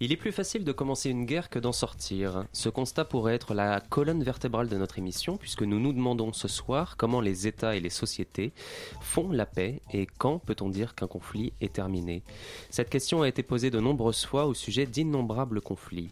[0.00, 2.44] Il est plus facile de commencer une guerre que d'en sortir.
[2.52, 6.48] Ce constat pourrait être la colonne vertébrale de notre émission, puisque nous nous demandons ce
[6.48, 8.52] soir comment les États et les sociétés
[9.00, 12.22] font la paix et quand peut-on dire qu'un conflit est terminé.
[12.70, 16.10] Cette question a été posée de nombreuses fois au sujet d'innombrables conflits.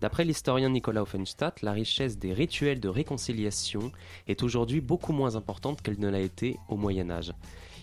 [0.00, 3.92] D'après l'historien Nicolas Offenstadt, la richesse des rituels de réconciliation
[4.26, 7.32] est aujourd'hui beaucoup moins importante qu'elle ne l'a été au Moyen Âge.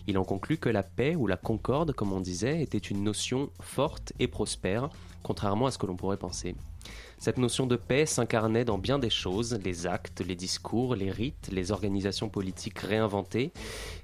[0.06, 3.50] Il en conclut que la paix ou la concorde, comme on disait, était une notion
[3.60, 4.88] forte et prospère,
[5.22, 6.54] contrairement à ce que l'on pourrait penser.
[7.18, 11.48] Cette notion de paix s'incarnait dans bien des choses, les actes, les discours, les rites,
[11.50, 13.52] les organisations politiques réinventées,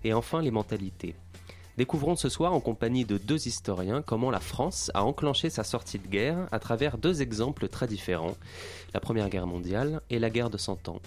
[0.02, 1.14] et enfin les mentalités.
[1.76, 5.98] Découvrons ce soir en compagnie de deux historiens comment la France a enclenché sa sortie
[5.98, 8.36] de guerre à travers deux exemples très différents,
[8.92, 11.00] la Première Guerre mondiale et la guerre de Cent Ans.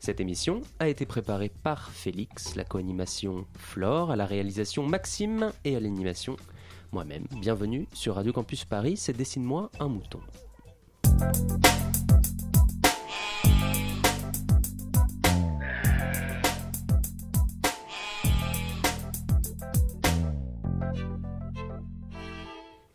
[0.00, 5.76] Cette émission a été préparée par Félix, la co-animation Flore, à la réalisation Maxime et
[5.76, 6.36] à l'animation
[6.92, 7.26] moi-même.
[7.40, 10.20] Bienvenue sur Radio Campus Paris, c'est Dessine-moi un mouton.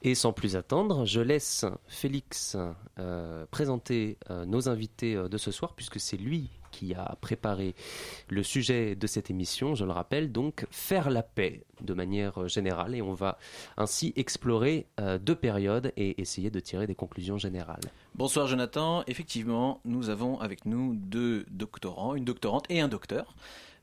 [0.04, 2.56] Et sans plus attendre, je laisse Félix
[2.98, 7.74] euh, présenter euh, nos invités euh, de ce soir, puisque c'est lui qui a préparé
[8.30, 12.94] le sujet de cette émission, je le rappelle, donc faire la paix de manière générale.
[12.94, 13.40] Et on va
[13.78, 14.86] ainsi explorer
[15.22, 17.82] deux périodes et essayer de tirer des conclusions générales.
[18.14, 23.36] Bonsoir Jonathan, effectivement, nous avons avec nous deux doctorants, une doctorante et un docteur.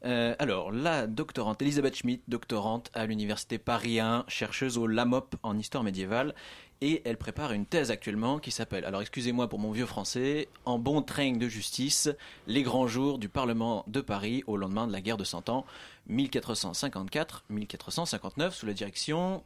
[0.05, 5.59] Euh, alors, la doctorante Elisabeth Schmidt, doctorante à l'université Paris 1, chercheuse au LAMOP en
[5.59, 6.35] histoire médiévale,
[6.81, 10.79] et elle prépare une thèse actuellement qui s'appelle, alors excusez-moi pour mon vieux français, En
[10.79, 12.11] bon train de justice,
[12.47, 15.65] les grands jours du Parlement de Paris au lendemain de la guerre de Cent Ans,
[16.11, 19.43] 1454-1459, sous la direction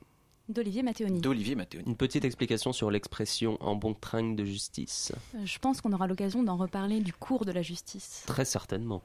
[0.49, 1.21] D'Olivier Matteoni.
[1.21, 1.85] D'Olivier Matteoni.
[1.87, 5.13] Une petite explication sur l'expression en bon train de justice.
[5.35, 8.23] Euh, je pense qu'on aura l'occasion d'en reparler du cours de la justice.
[8.27, 9.03] Très certainement.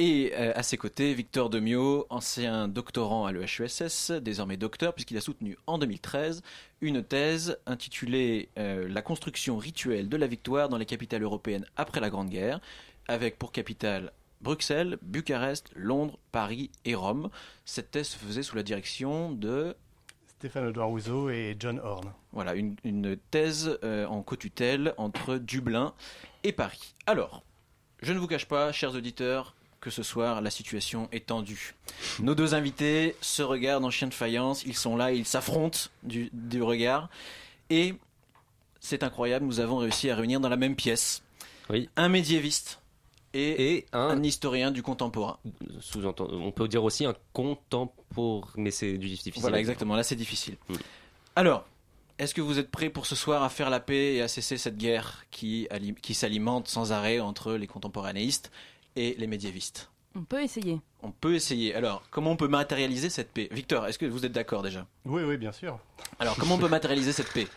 [0.00, 5.20] Et euh, à ses côtés, Victor Demio, ancien doctorant à l'EHESS, désormais docteur, puisqu'il a
[5.20, 6.42] soutenu en 2013
[6.80, 12.00] une thèse intitulée euh, La construction rituelle de la victoire dans les capitales européennes après
[12.00, 12.60] la Grande Guerre,
[13.06, 17.30] avec pour capitale Bruxelles, Bucarest, Londres, Paris et Rome.
[17.64, 19.76] Cette thèse se faisait sous la direction de
[20.26, 22.12] Stéphane Edouard Rousseau et John Horn.
[22.32, 25.94] Voilà, une, thèse euh, en co-tutelle entre Dublin
[26.42, 26.94] et Paris.
[27.06, 27.44] Alors,
[28.02, 31.74] je ne vous cache pas, chers auditeurs, que ce soir, la situation est tendue.
[32.20, 36.30] Nos deux invités se regardent en chien de faïence, ils sont là, ils s'affrontent du,
[36.62, 37.10] regard.
[37.68, 37.94] Et
[38.80, 41.22] c'est incroyable, nous avons réussi à réunir dans la même pièce
[41.68, 41.90] oui.
[41.96, 42.80] un médiéviste
[43.34, 45.38] et, un, historien du contemporain.
[46.18, 49.42] on peut dire aussi un contemporain, mais c'est difficile.
[49.42, 50.56] Voilà, exactement, là c'est difficile.
[50.68, 50.74] Mm.
[51.36, 51.66] Alors,
[52.18, 54.56] est-ce que vous êtes prêts pour ce soir à faire la paix et à cesser
[54.56, 55.68] cette guerre qui,
[56.00, 58.50] qui s'alimente sans arrêt entre les contemporanéistes
[58.96, 59.90] et les médiévistes.
[60.16, 60.80] On peut essayer.
[61.02, 61.74] On peut essayer.
[61.74, 63.48] Alors, comment on peut matérialiser cette paix?
[63.50, 64.86] Victor, est-ce que vous êtes d'accord déjà?
[65.04, 65.78] Oui, oui, bien sûr.
[66.20, 67.48] Alors, comment on peut matérialiser cette paix?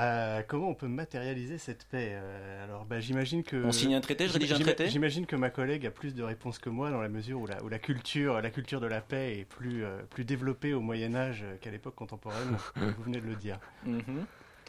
[0.00, 2.10] Euh, comment on peut matérialiser cette paix?
[2.12, 4.88] Euh, Alors, bah, j'imagine que on signe un traité, je rédige un traité?
[4.88, 7.62] J'imagine que ma collègue a plus de réponses que moi dans la mesure où la,
[7.62, 11.44] où la culture, la culture de la paix est plus euh, plus développée au MoyenÂge
[11.60, 12.56] qu'à l'époque contemporaine.
[12.76, 13.60] vous venez de le dire.
[13.84, 14.26] Mhm.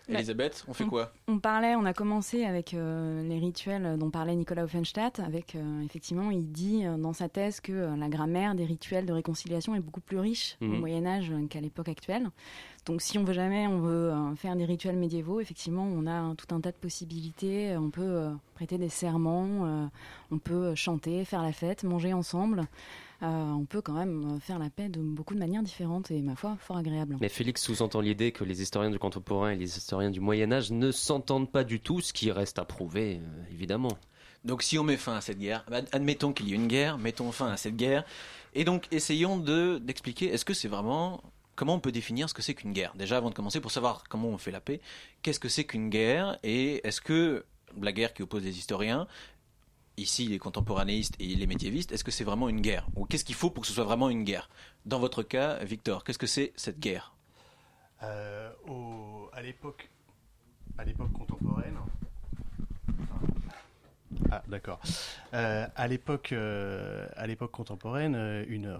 [0.10, 4.36] Elisabeth, on fait quoi on, parlait, on a commencé avec euh, les rituels dont parlait
[4.36, 5.20] Nicolas Offenstadt.
[5.20, 9.14] Avec euh, effectivement, il dit euh, dans sa thèse que la grammaire des rituels de
[9.14, 10.80] réconciliation est beaucoup plus riche au mhm.
[10.80, 12.30] Moyen Âge qu'à l'époque actuelle.
[12.86, 15.40] Donc, si on veut jamais, on veut faire des rituels médiévaux.
[15.40, 17.76] Effectivement, on a tout un tas de possibilités.
[17.78, 19.90] On peut prêter des serments,
[20.30, 22.68] on peut chanter, faire la fête, manger ensemble.
[23.26, 26.36] Euh, on peut quand même faire la paix de beaucoup de manières différentes et, ma
[26.36, 27.18] foi, fort agréable.
[27.22, 30.72] Mais Félix sous-entend l'idée que les historiens du contemporain et les historiens du Moyen Âge
[30.72, 33.98] ne s'entendent pas du tout, ce qui reste à prouver, euh, évidemment.
[34.44, 37.00] Donc si on met fin à cette guerre, bah, admettons qu'il y ait une guerre,
[37.00, 38.06] mettons fin à cette guerre,
[38.54, 41.24] et donc essayons de d'expliquer, est-ce que c'est vraiment...
[41.56, 42.94] Comment on peut définir ce que c'est qu'une guerre?
[42.96, 44.82] Déjà, avant de commencer, pour savoir comment on fait la paix,
[45.22, 46.38] qu'est-ce que c'est qu'une guerre?
[46.44, 47.46] Et est-ce que
[47.82, 49.08] la guerre qui oppose les historiens,
[49.98, 52.88] ici les contemporanéistes et les médiévistes, est-ce que c'est vraiment une guerre?
[52.96, 54.50] Ou qu'est-ce qu'il faut pour que ce soit vraiment une guerre?
[54.86, 57.14] Dans votre cas, Victor, qu'est-ce que c'est cette guerre?
[58.04, 58.52] Euh,
[59.34, 59.90] À l'époque,
[61.14, 61.78] contemporaine.
[64.32, 64.80] Ah, d'accord.
[65.34, 68.78] Euh, à l'époque, euh, à l'époque contemporaine, une,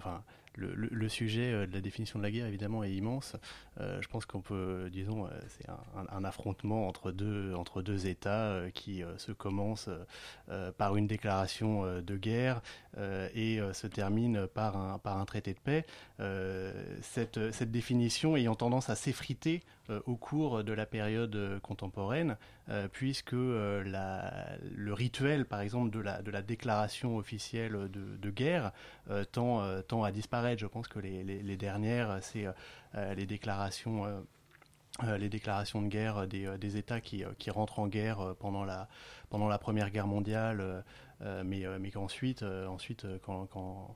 [0.58, 3.36] le, sujet euh, de la définition de la guerre, évidemment, est immense.
[3.80, 8.62] Euh, je pense qu'on peut, disons, euh, c'est un, affrontement entre deux, entre deux États
[8.74, 9.90] qui se commence
[10.78, 12.62] par une déclaration de guerre
[12.98, 15.86] et se termine par un, par un traité de paix.
[17.02, 19.62] Cette, cette, définition ayant tendance à s'effriter
[20.06, 22.38] au cours de la période contemporaine,
[22.92, 23.84] puisque le
[24.92, 28.72] rituel, par exemple, de la, de la déclaration officielle de, guerre
[29.32, 30.62] tend, tend, à disparaître.
[30.62, 32.48] Je pense que les, les dernières, c'est
[33.16, 34.20] les déclarations euh,
[35.04, 38.64] les déclarations de guerre des, euh, des États qui, euh, qui, rentrent en guerre pendant
[38.64, 38.88] la,
[39.30, 40.84] pendant la Première Guerre mondiale,
[41.44, 43.96] mais, mais qu'ensuite, ensuite, quand, quand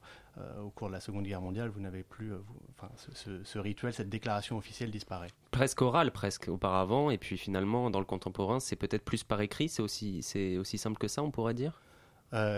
[0.61, 2.31] au cours de la Seconde Guerre mondiale, vous n'avez plus,
[2.71, 5.29] enfin, ce, ce, rituel, cette déclaration officielle disparaît.
[5.51, 9.69] Presque oral, presque auparavant, et puis finalement, dans le contemporain, c'est peut-être plus par écrit,
[9.69, 11.81] c'est aussi, c'est aussi simple que ça, on pourrait dire?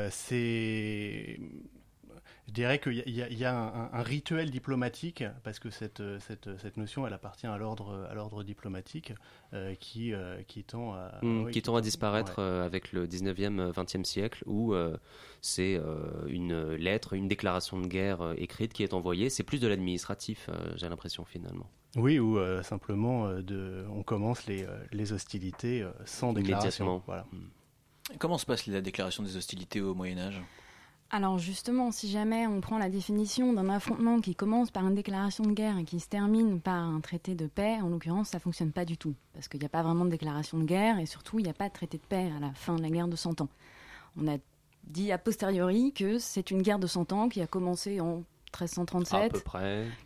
[0.10, 1.40] C'est
[2.52, 7.14] je dirais qu'il y, a, un, rituel diplomatique, parce que cette, cette, cette notion, elle
[7.14, 9.14] appartient à l'ordre, à l'ordre diplomatique,
[9.54, 13.72] euh, qui, euh, qui tend à, mmh, qui, tend à disparaître euh, avec le 19e,
[13.72, 14.76] 20e siècle, où
[15.40, 15.80] c'est
[16.28, 19.30] une lettre, une déclaration de guerre écrite qui est envoyée.
[19.30, 21.70] C'est plus de l'administratif, j'ai l'impression, finalement.
[21.96, 27.02] Oui, ou simplement, de, on commence les, les hostilités sans déclaration.
[27.06, 27.26] Voilà.
[27.32, 28.18] Mmh.
[28.20, 30.42] Comment se passe la déclaration des hostilités au Moyen Âge?
[31.14, 35.44] Alors justement, si jamais on prend la définition d'un affrontement qui commence par une déclaration
[35.44, 38.72] de guerre et qui se termine par un traité de paix, en l'occurrence, ça fonctionne
[38.72, 39.14] pas du tout.
[39.34, 41.54] Parce qu'il n'y a pas vraiment de déclaration de guerre et surtout, il n'y a
[41.54, 43.50] pas de traité de paix à la fin de la guerre de 100 ans.
[44.16, 44.38] On a
[44.86, 48.24] dit a posteriori que c'est une guerre de 100 ans qui a commencé en
[48.58, 49.44] 1337,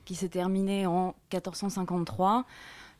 [0.05, 2.45] qui s'est terminée en 1453.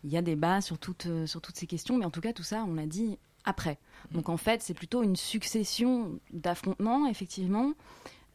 [0.04, 2.44] Il y a débat sur toutes, sur toutes ces questions, mais en tout cas, tout
[2.44, 3.78] ça, on l'a dit après.
[4.12, 7.74] Donc en fait, c'est plutôt une succession d'affrontements, effectivement,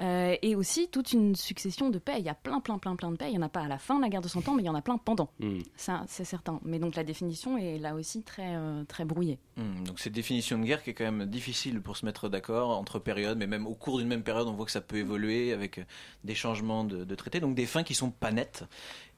[0.00, 2.14] euh, et aussi toute une succession de paix.
[2.19, 3.26] Il y a plein, plein, plein, plein de paix.
[3.29, 4.62] Il n'y en a pas à la fin de la guerre de Cent Ans, mais
[4.62, 5.31] il y en a plein pendant.
[5.41, 5.58] Hmm.
[5.76, 6.61] Ça, c'est certain.
[6.64, 9.38] Mais donc la définition est là aussi très, euh, très brouillée.
[9.56, 9.85] Hmm.
[9.85, 12.99] Donc cette définition de guerre qui est quand même difficile pour se mettre d'accord entre
[12.99, 15.79] périodes, mais même au cours d'une même période, on voit que ça peut évoluer avec
[15.79, 15.85] euh,
[16.25, 17.41] des changements de, de traités.
[17.41, 18.64] Donc des fins qui sont pas nettes.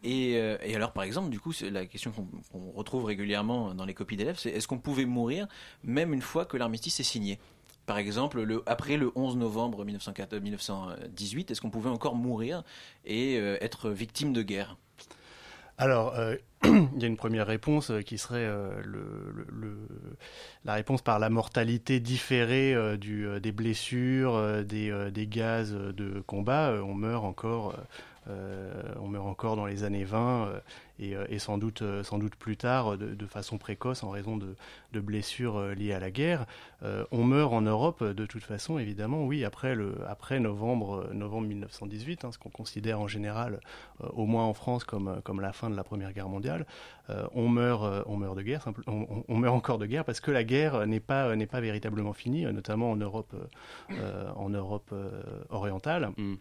[0.04, 4.16] Et, et, alors, par exemple, du coup, la question qu'on retrouve régulièrement dans les copies
[4.16, 5.46] d'élèves, c'est est-ce qu'on pouvait mourir
[5.84, 7.38] même une fois que l'armistice est signé?
[7.86, 12.62] Par exemple, le, après le 11 novembre 1918, est-ce qu'on pouvait encore mourir
[13.04, 14.76] et euh, être victime de guerre?
[15.78, 18.48] Alors, euh, il y a une première réponse euh, qui serait
[20.64, 26.74] la réponse par la mortalité différée des blessures, des, gaz de combat.
[26.84, 27.74] on meurt encore
[28.28, 30.62] on meurt encore dans les années 20
[31.00, 34.54] euh, et, sans, doute, euh, sans doute plus tard de, façon précoce en raison de,
[35.00, 36.46] blessures euh, liées à la guerre.
[37.10, 42.24] on meurt en Europe de toute façon, évidemment, oui, après, le, après novembre, novembre 1918,
[42.24, 43.60] hein, ce qu'on considère en général,
[44.00, 46.66] au moins en France, comme, comme la fin de la Première Guerre mondiale.
[47.34, 50.86] on, meurt, on meurt de guerre, on, meurt encore de guerre parce que la guerre
[50.86, 53.34] n'est pas, n'est pas véritablement finie, notamment en Europe,
[54.36, 54.92] en Europe
[55.50, 56.10] orientale.
[56.16, 56.34] Mm.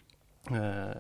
[0.51, 0.93] Euh,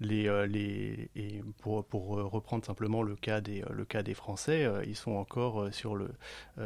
[0.00, 4.64] les, euh, les, et pour, pour, reprendre simplement le cas des, le cas des Français,
[4.64, 6.10] euh, ils sont encore sur le,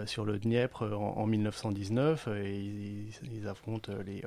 [0.06, 4.22] sur le Dniepr en, 1919 et ils, affrontent les,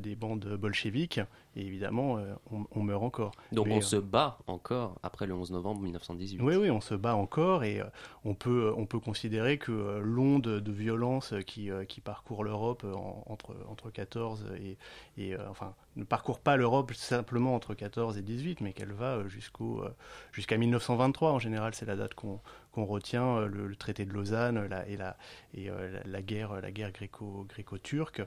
[0.00, 1.20] des bandes bolcheviques
[1.56, 2.18] et évidemment
[2.50, 3.32] on, meurt encore.
[3.52, 6.40] Donc on se bat encore après le 11 novembre 1918.
[6.42, 7.82] Oui, oui, on se bat encore et
[8.24, 12.86] on, peut, on peut considérer que l'onde de violence qui, qui parcourt l'Europe
[13.26, 14.78] entre, entre 14 et,
[15.22, 19.28] et enfin ne parcourt pas l'Europe simplement entre 14 et 18, mais qu'elle va euh,
[19.28, 19.94] jusqu'au, euh,
[20.32, 21.32] jusqu'à 1923.
[21.32, 22.40] En général, c'est la date qu'on,
[22.72, 25.16] qu'on retient, euh, le, traité de Lausanne la, et, la,
[25.54, 25.70] et
[26.04, 28.22] la, guerre, la guerre gréco, gréco-turque.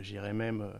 [0.00, 0.70] j'irais même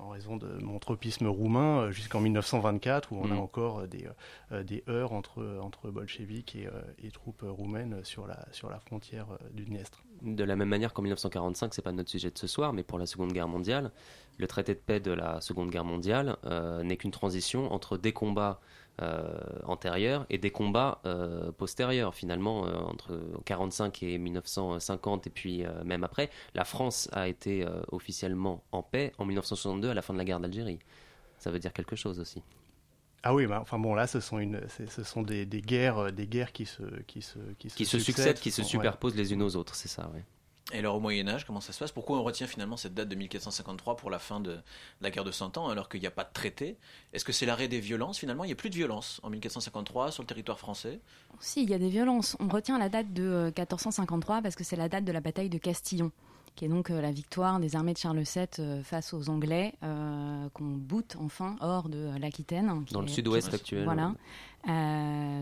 [0.00, 3.38] en raison de mon tropisme roumain euh, jusqu'en 1924 où on a mm.
[3.38, 4.08] encore des,
[4.52, 6.68] euh, des heurts entre, entre bolcheviques et,
[7.02, 10.02] et, troupes roumaines sur la, sur la frontière du Dniestre.
[10.22, 12.98] De la même manière qu'en 1945, c'est pas notre sujet de ce soir, mais pour
[12.98, 13.90] la Seconde Guerre mondiale,
[14.38, 16.36] le traité de paix de la Seconde Guerre mondiale
[16.82, 18.60] n'est qu'une transition entre des combats
[19.02, 25.64] euh, antérieurs et des combats euh, postérieurs finalement euh, entre 1945 et 1950 et puis
[25.84, 26.30] même après.
[26.54, 30.40] La France a été officiellement en paix en 1962 à la fin de la guerre
[30.40, 30.78] d'Algérie.
[31.38, 32.42] Ça veut dire quelque chose aussi.
[33.22, 36.26] Ah oui, bah, enfin bon, là, ce sont, une, ce sont des, des, guerres, des
[36.26, 39.74] guerres qui se, qui se, qui se, succèdent, qui se superposent les unes aux autres,
[39.74, 40.20] c'est ça, oui.
[40.72, 41.92] Et alors au Moyen Âge, comment ça se passe?
[41.92, 44.58] Pourquoi on retient finalement cette date de 1453 pour la fin de,
[45.00, 46.76] la guerre de Cent Ans alors qu'il n'y a pas de traité?
[47.12, 48.18] Est-ce que c'est l'arrêt des violences?
[48.18, 51.00] Finalement Il n'y a plus de violences en 1453 sur le territoire français
[51.38, 52.36] Si, il y a des violences.
[52.40, 55.50] On retient la date de 1453 euh, parce que c'est la date de la bataille
[55.50, 56.10] de Castillon
[56.56, 59.74] qui est donc euh, la victoire des armées de Charles VII euh, face aux Anglais,
[59.82, 62.84] qu'on boot enfin hors de l'Aquitaine.
[62.92, 63.84] Dans le sud-ouest actuel.
[63.84, 64.14] Voilà.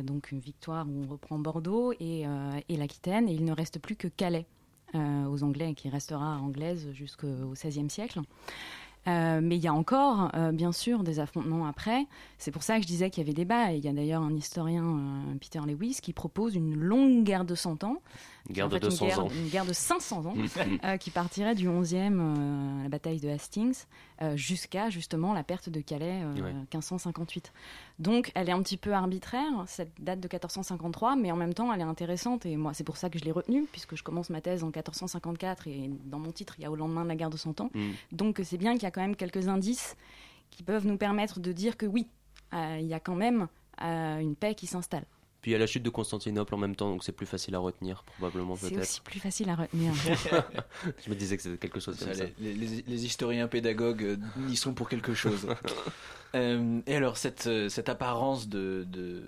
[0.03, 2.25] donc une victoire où on reprend Bordeaux et,
[2.69, 4.45] et l'Aquitaine, et il ne reste plus que Calais.
[4.95, 8.21] Euh, aux Anglais qui restera anglaise jusqu'au XVIe siècle.
[9.09, 12.07] Euh, mais il y a encore, euh, bien sûr, des affrontements après.
[12.39, 13.73] C'est pour ça que je disais qu'il y avait débat.
[13.73, 14.85] Il y a d'ailleurs un historien,
[15.41, 18.03] Peter Lewis, qui propose une longue guerre de 100 ans.
[18.49, 19.29] Une guerre de En fait, 200 une guerre, ans.
[19.31, 20.35] Une guerre de 500 ans.
[20.35, 20.47] Mm,
[20.85, 23.85] euh, qui partirait du 11e, euh, la bataille de Hastings,
[24.21, 26.53] euh, jusqu'à justement la perte de Calais, euh, Ouais.
[26.53, 27.53] 1558.
[27.99, 31.73] Donc elle est un petit peu arbitraire, cette date de 1453, mais en même temps
[31.73, 34.29] elle est intéressante, et moi c'est pour ça que je l'ai retenue, puisque je commence
[34.29, 37.17] ma thèse en 1454, et dans mon titre il y a au lendemain de la
[37.17, 37.71] guerre de Cent Ans.
[37.75, 37.91] Mm.
[38.13, 39.97] Donc c'est bien qu'il y a quand même quelques indices
[40.51, 42.09] qui peuvent nous permettre de dire que oui,
[42.53, 43.49] il y a quand même
[43.81, 45.07] une paix qui s'installe.
[45.45, 47.55] Puis il y a la chute de Constantinople en même temps, donc c'est plus facile
[47.55, 49.93] à retenir, probablement C'est aussi plus facile à retenir.
[51.05, 52.25] Je me disais que c'était quelque chose comme ça.
[52.41, 54.17] les, les- les historiens pédagogues euh,
[54.49, 55.47] y sont pour quelque chose.
[56.35, 59.23] Euh, et alors, cette, euh, cette apparence de, de,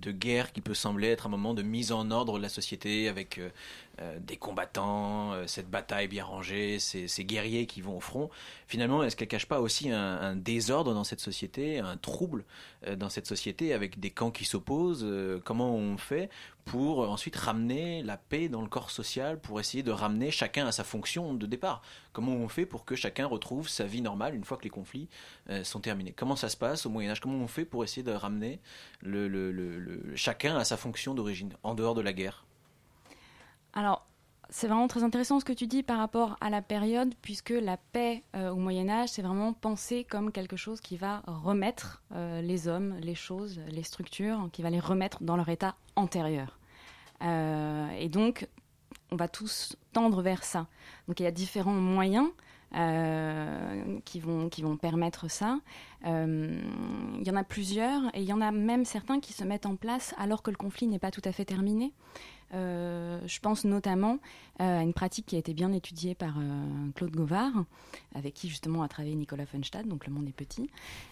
[0.00, 3.08] de guerre qui peut sembler être un moment de mise en ordre de la société
[3.08, 3.50] avec euh,
[4.00, 8.30] euh, des combattants, euh, cette bataille bien rangée, ces, guerriers qui vont au front,
[8.66, 12.44] finalement, est-ce qu'elle cache pas aussi un, désordre dans cette société, un trouble
[12.96, 15.06] dans cette société avec des camps qui s'opposent
[15.44, 16.30] Comment on fait
[16.70, 20.68] pour euh, ensuite ramener la paix dans le corps social, pour essayer de ramener chacun
[20.68, 21.82] à sa fonction de départ.
[22.12, 25.08] Comment on fait pour que chacun retrouve sa vie normale une fois que les conflits
[25.48, 26.12] euh, sont terminés?
[26.12, 28.60] Comment ça se passe au Moyen Âge Comment on fait pour essayer de ramener
[30.14, 32.46] chacun à sa fonction d'origine, en dehors de la guerre?
[33.72, 34.06] Alors,
[34.48, 37.78] c'est vraiment très intéressant ce que tu dis par rapport à la période, puisque la
[37.78, 42.68] paix euh, au Moyen Âge, c'est vraiment pensé comme quelque chose qui va remettre les
[42.68, 46.59] hommes, les choses, les structures, qui va les remettre dans leur état antérieur.
[47.22, 48.48] Euh, et donc,
[49.10, 50.66] on va tous tendre vers ça.
[51.08, 52.28] Donc, il y a différents moyens.
[52.76, 55.58] euh, qui, vont, qui vont permettre ça.
[56.06, 56.60] Euh,
[57.20, 59.66] Il y en a plusieurs et il y en a même certains qui se mettent
[59.66, 61.92] en place alors que le conflit n'est pas tout à fait terminé.
[62.52, 64.18] Je pense notamment
[64.58, 66.34] à une pratique qui a été bien étudiée par
[66.96, 67.64] Claude Gauvard,
[68.14, 70.68] avec qui justement a travaillé Nicolas Funstad, donc Le Monde est petit,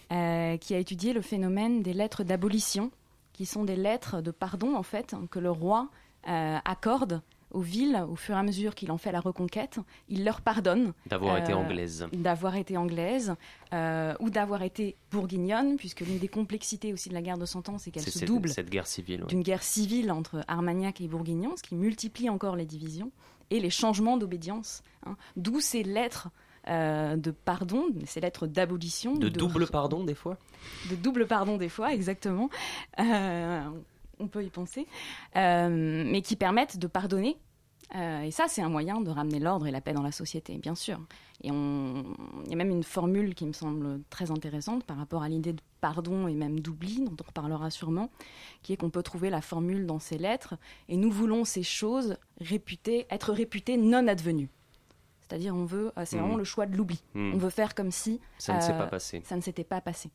[0.09, 2.91] qui a étudié le phénomène des lettres d'abolition,
[3.39, 5.87] qui sont des lettres de pardon en fait que le roi
[6.27, 9.77] euh, accorde aux villes au fur et à mesure qu'il en fait la reconquête.
[10.09, 12.05] Il leur pardonne D'avoir été Euh, anglaise.
[12.11, 13.35] d'avoir été anglaise
[13.73, 17.69] euh, ou d'avoir été bourguignonne, puisque l'une des complexités aussi de la guerre de Cent
[17.69, 19.21] Ans, c'est qu'elle se double cette guerre civile.
[19.21, 19.27] ouais.
[19.27, 23.09] d'une guerre civile entre Armagnac et Bourguignon, ce qui multiplie encore les divisions
[23.51, 24.83] et les changements d'obédience.
[25.05, 25.15] hein.
[25.37, 26.27] D'où ces lettres
[26.67, 29.15] euh, de pardon, ces lettres d'abolition.
[29.15, 30.37] De ou double pardon, des fois
[30.89, 32.49] de double pardon des fois, exactement.
[32.99, 33.61] Euh,
[34.19, 34.85] on peut y penser,
[35.37, 37.37] Euh, mais qui permettent de pardonner.
[38.23, 40.75] Et ça, c'est un moyen de ramener l'ordre et la paix dans la société, bien
[40.75, 40.99] sûr.
[41.41, 42.03] Et on...
[42.45, 45.53] il y a même une formule qui me semble très intéressante par rapport à l'idée
[45.53, 48.11] de pardon et même d'oubli, dont on reparlera sûrement,
[48.61, 50.53] qui est qu'on peut trouver la formule dans ces lettres,
[50.87, 54.49] et nous voulons ces choses réputées, être réputées non advenues.
[55.29, 57.03] C'est-à-dire, on veut, euh, c'est vraiment le choix de l'oubli.
[57.13, 57.33] Hmm.
[57.35, 59.21] On veut faire comme si Ça ne s'est euh, pas passé.
[59.25, 60.09] ça ne s'était pas passé.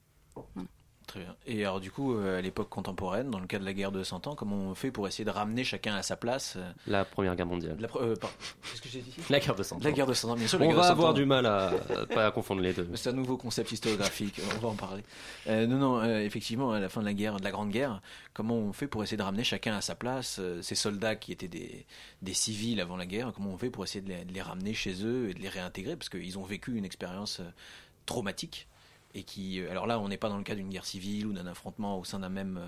[1.14, 1.36] Très bien.
[1.46, 4.02] Et alors, du coup, euh, à l'époque contemporaine, dans le cas de la guerre de
[4.02, 7.04] 100 ans, comment on fait pour essayer de ramener chacun à sa place euh, La
[7.04, 7.76] Première Guerre mondiale.
[7.78, 8.34] la, euh, pardon.
[8.64, 9.14] Qu'est-ce que j'ai dit?
[9.30, 9.80] La guerre de Cent Ans.
[9.84, 10.60] La guerre de 100 ans, bien sûr.
[10.60, 11.12] On va 100 avoir ans.
[11.12, 11.72] du mal à
[12.12, 12.88] pas à confondre les deux.
[12.96, 15.04] C'est un nouveau concept historiographique, on va en parler.
[15.46, 18.02] Euh, non, non, euh, effectivement, à la fin de la guerre, de la Grande Guerre,
[18.32, 21.46] comment on fait pour essayer de ramener chacun à sa place Ces soldats qui étaient
[21.46, 21.86] des,
[22.22, 24.74] des civils avant la guerre, comment on fait pour essayer de les, de les ramener
[24.74, 27.40] chez eux et de les réintégrer Parce qu'ils ont vécu une expérience
[28.04, 28.66] traumatique.
[29.16, 31.32] Et qui, euh, alors là, on n'est pas dans le cas d'une guerre civile ou
[31.32, 32.66] d'un affrontement au sein d'un même, euh,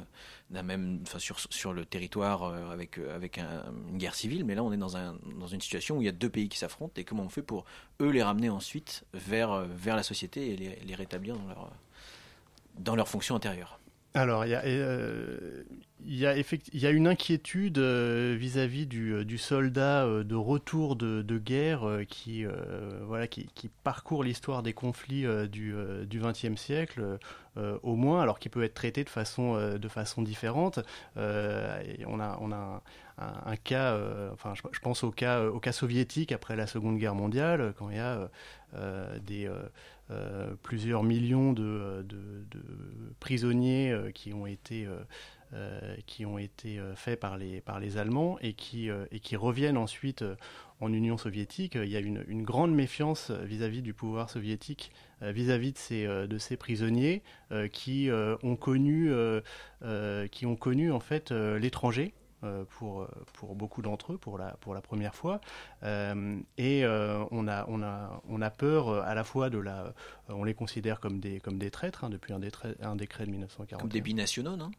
[0.50, 4.54] d'un même, enfin sur sur le territoire euh, avec avec un- une guerre civile, mais
[4.54, 6.56] là, on est dans un dans une situation où il y a deux pays qui
[6.58, 7.64] s'affrontent et comment on fait pour
[8.00, 11.72] eux les ramener ensuite vers, vers la société et les, les rétablir dans leur,
[12.78, 13.80] dans leur fonction antérieure.
[14.16, 15.62] Alors, il y a, euh,
[16.06, 22.46] il y a, une inquiétude euh, vis-à-vis du, euh, soldat de retour de, guerre qui,
[23.84, 25.74] parcourt l'histoire des conflits du
[26.14, 27.18] XXe siècle,
[27.56, 30.78] au moins, alors qu'il peut être traité de façon, différente.
[31.16, 32.82] On a,
[33.18, 33.98] un, cas,
[34.32, 38.30] enfin, je, pense au cas, soviétique après la Seconde Guerre mondiale, quand il y a
[39.20, 39.50] des,
[40.10, 42.56] euh, euh, plusieurs millions de, de
[43.20, 44.98] prisonniers euh, qui ont été, euh,
[45.54, 49.20] euh, qui ont été euh, faits par les, par les Allemands et qui, euh, et
[49.20, 50.36] qui reviennent ensuite euh,
[50.80, 51.76] en Union soviétique.
[51.76, 56.26] Il y a une, grande méfiance vis-à-vis du pouvoir soviétique, euh, vis-à-vis de ces, euh,
[56.26, 57.22] de ces prisonniers
[57.52, 59.40] euh, qui, euh, ont connu, euh,
[59.82, 62.14] euh, qui ont connu en fait euh, l'étranger.
[62.46, 65.40] Euh, Pour, euh, pour beaucoup d'entre eux, pour la, pour la première fois.
[65.82, 69.92] Euh, et on, a, on, a, on a peur à la fois de la,
[70.28, 73.30] on les considère comme des, comme des traîtres hein, depuis un, détrai- un décret de
[73.30, 73.78] 1941.
[73.80, 74.70] Comme des binationaux, non?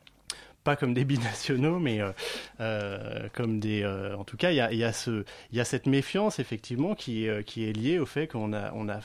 [0.67, 2.01] Pas comme des binationaux, mais
[3.33, 3.85] comme des.
[3.85, 4.91] en tout cas, il y a, y, a
[5.53, 8.99] y a cette méfiance effectivement qui, qui est liée au fait qu'on a, on a.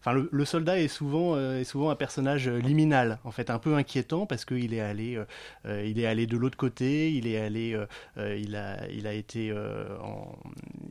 [0.00, 4.26] Enfin, le, soldat est souvent, est souvent un personnage liminal, en fait, un peu inquiétant
[4.26, 5.16] parce qu'il est allé,
[5.64, 7.78] il est allé de l'autre côté, il est allé,
[8.16, 10.36] il a, il a été, en,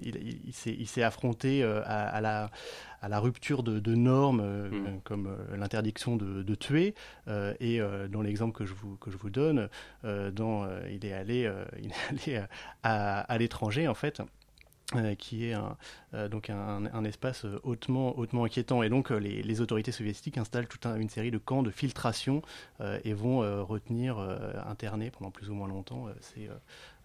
[0.01, 2.49] il, il s'est affronté à, la
[3.03, 5.01] à la rupture de, normes euh, mm.
[5.03, 6.95] comme euh, l'interdiction de, tuer.
[7.27, 7.79] Euh, et
[8.09, 9.69] dans l'exemple que je vous que je vous donne,
[10.03, 12.45] dans, il est allé, il est allé
[12.83, 14.21] à, l'étranger en fait.
[15.17, 15.75] qui est un,
[16.29, 18.83] donc un, espace hautement, hautement inquiétant.
[18.83, 22.41] Et donc les, autorités soviétiques installent toute une série de camps de filtration
[23.03, 24.19] et vont retenir,
[24.65, 26.49] interner pendant plus ou moins longtemps ces,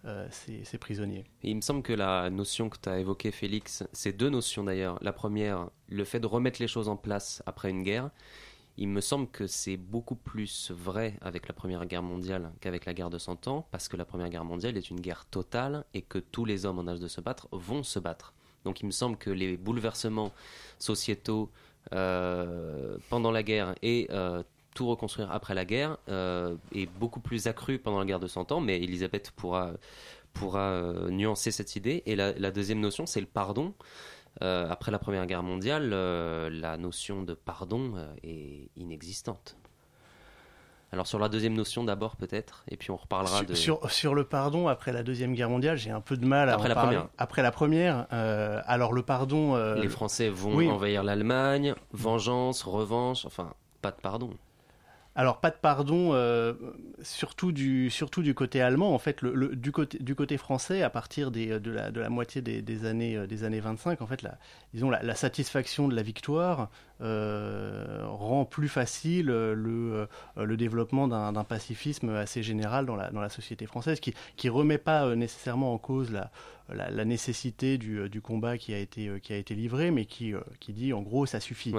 [0.05, 1.25] euh, ces, prisonniers.
[1.43, 4.97] il me semble que la notion que tu as évoquée, Félix, c'est deux notions d'ailleurs.
[5.01, 8.09] La première, le fait de remettre les choses en place après une guerre.
[8.77, 12.93] Il me semble que c'est beaucoup plus vrai avec la Première Guerre mondiale qu'avec la
[12.93, 16.01] guerre de Cent Ans, parce que la Première Guerre mondiale est une guerre totale et
[16.01, 18.33] que tous les hommes en âge de se battre vont se battre.
[18.63, 20.31] Donc il me semble que les bouleversements
[20.77, 21.51] sociétaux
[21.91, 24.43] euh, pendant la guerre et euh,
[24.79, 28.49] tout reconstruire après la guerre euh, est beaucoup plus accru pendant la guerre de Cent
[28.53, 29.71] Ans, mais Elisabeth pourra,
[30.31, 32.01] pourra euh, nuancer cette idée.
[32.05, 33.73] Et la, deuxième notion, c'est le pardon.
[34.41, 39.57] Euh, après la Première Guerre mondiale, la notion de pardon est inexistante.
[40.93, 43.53] Alors sur la deuxième notion d'abord peut-être, et puis on reparlera de...
[43.55, 46.53] Sur, sur le pardon, après la Deuxième Guerre mondiale, j'ai un peu de mal à
[46.53, 46.95] après la parler.
[46.95, 47.11] Première.
[47.17, 48.07] Après la Première.
[48.09, 49.57] alors le pardon...
[49.75, 54.31] Les Français vont envahir l'Allemagne, vengeance, revanche, enfin pas de pardon.
[55.19, 56.53] Alors pas de pardon, euh,
[57.01, 57.91] surtout du
[58.33, 58.93] côté allemand.
[58.93, 63.43] En fait, du côté français, à partir des, de, la, moitié des, années euh, des
[63.43, 64.37] années 25, en fait, la,
[64.73, 66.69] disons la, satisfaction de la victoire
[67.01, 73.29] euh, rend plus facile le le développement d'un pacifisme assez général dans la dans la
[73.29, 76.31] société française, qui qui remet pas nécessairement en cause la
[76.73, 80.05] la, nécessité du, euh, du, combat qui a été, euh, qui a été livré, mais
[80.05, 81.73] qui, euh, qui dit en gros ça suffit.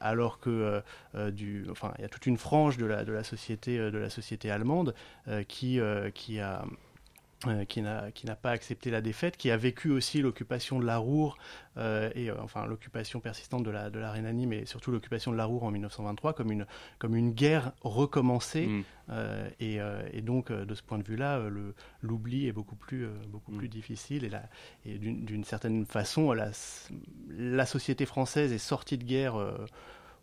[0.00, 0.82] alors que
[1.30, 4.10] du, enfin, il y a toute une frange de la, de la, société, de la
[4.10, 4.94] société allemande
[5.48, 5.80] qui,
[6.14, 6.64] qui a
[7.48, 11.36] euh, qui n'a pas accepté la défaite, qui a vécu aussi l'occupation de la Roure,
[11.76, 15.36] euh, et euh, enfin l'occupation persistante de la, de la Rhénanie, mais surtout l'occupation de
[15.36, 16.66] la Roure en 1923 comme une,
[16.98, 18.66] comme une guerre recommencée.
[18.66, 18.84] Mm.
[19.60, 19.78] Et,
[20.12, 21.42] et, donc, de ce point de vue-là,
[22.00, 23.58] l'oubli est beaucoup plus, beaucoup mm.
[23.58, 24.40] plus difficile.
[24.86, 26.50] Et, et d'une certaine façon, la,
[27.28, 29.34] la, société française est sortie de guerre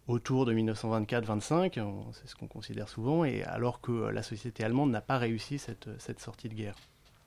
[0.08, 1.80] autour de 1924-25,
[2.14, 5.90] c'est ce qu'on considère souvent, et alors que la société allemande n'a pas réussi cette,
[6.00, 6.76] cette sortie de guerre.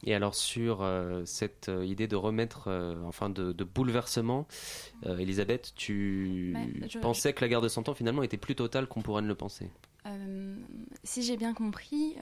[0.05, 4.47] Et alors sur euh, cette euh, idée de remettre, euh, enfin de, bouleversement,
[5.07, 6.55] Elisabeth, tu
[7.01, 9.35] pensais que la guerre de Cent Ans finalement était plus totale qu'on pourrait ne le
[9.35, 9.71] penser?
[11.05, 12.17] Si j'ai bien compris,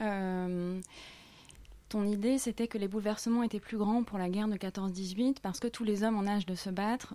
[1.88, 5.60] ton idée c'était que les bouleversements étaient plus grands pour la guerre de 14-18 parce
[5.60, 7.14] que tous les hommes en âge de se battre...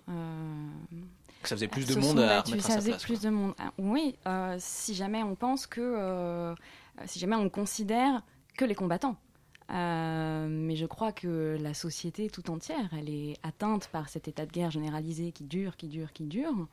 [1.42, 3.54] que ça faisait plus de monde à remettre ça faisait plus de monde.
[3.58, 4.16] Ah, oui,
[4.58, 6.54] si jamais on pense que...
[7.06, 8.22] si jamais on considère
[8.56, 9.16] que les combattants.
[9.70, 14.46] Euh, mais je crois que la société tout entière, elle est atteinte par cet état
[14.46, 16.68] de guerre généralisé qui dure, qui dure, qui dure.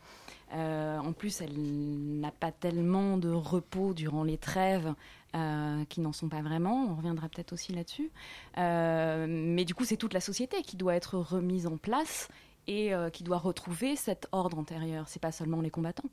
[0.54, 4.94] Euh, en plus, elle n'a pas tellement de repos durant les trêves
[5.36, 6.92] euh, qui n'en sont pas vraiment.
[6.92, 8.12] On reviendra peut-être aussi là-dessus.
[8.58, 12.28] mais du coup, c'est toute la société qui doit être remise en place
[12.68, 15.08] et qui doit retrouver cet ordre antérieur.
[15.08, 16.10] C'est pas seulement les combattants.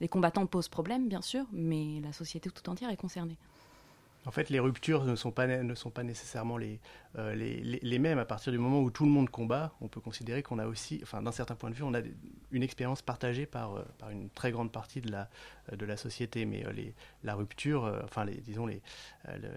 [0.00, 3.36] Les combattants posent problème, bien sûr, mais la société tout entière est concernée.
[4.26, 6.80] En fait, les ruptures ne sont pas, nécessairement les,
[7.18, 8.18] euh, les, mêmes.
[8.18, 11.00] À partir du moment où tout le monde combat, on peut considérer qu'on a aussi,
[11.02, 12.00] enfin, d'un certain point de vue, on a
[12.50, 15.28] une expérience partagée par, euh, par une très grande partie de la,
[15.72, 16.46] euh, société.
[16.46, 16.64] Mais
[17.22, 18.68] la rupture, enfin, disons,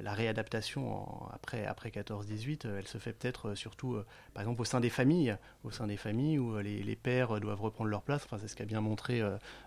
[0.01, 3.97] la réadaptation après, après 14-18, elle se fait peut-être surtout,
[4.33, 7.89] par exemple, au sein des familles, au sein des familles où les, pères doivent reprendre
[7.89, 8.27] leur place.
[8.39, 9.21] C'est ce qu'a bien montré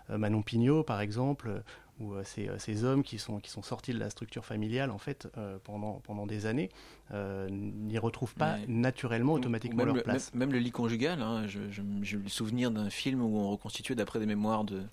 [0.09, 1.63] Manon Pignot, par exemple,
[2.01, 4.91] où euh, ces, euh, ces, hommes qui sont, qui sont sortis de la structure familiale,
[4.91, 6.69] en fait, euh, pendant, pendant des années,
[7.11, 10.33] n'y retrouvent pas naturellement, automatiquement leur place.
[10.33, 14.25] Même, le lit conjugal, hein, j'ai le souvenir d'un film où on reconstituait d'après des
[14.25, 14.83] mémoires de,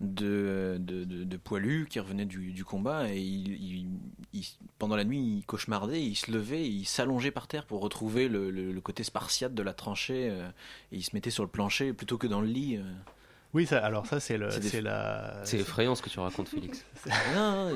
[0.00, 3.86] de, de, poilus qui revenaient du, du combat, et il,
[4.78, 8.50] pendant la nuit, il cauchemardait, il se levait, il s'allongeait par terre pour retrouver le,
[8.50, 12.26] le, côté spartiate de la tranchée, et il se mettait sur le plancher plutôt que
[12.26, 12.78] dans le lit.
[13.54, 15.40] Oui, ça, alors ça, c'est c'est la.
[15.44, 16.84] C'est effrayant ce que tu racontes, Félix.
[17.36, 17.72] non,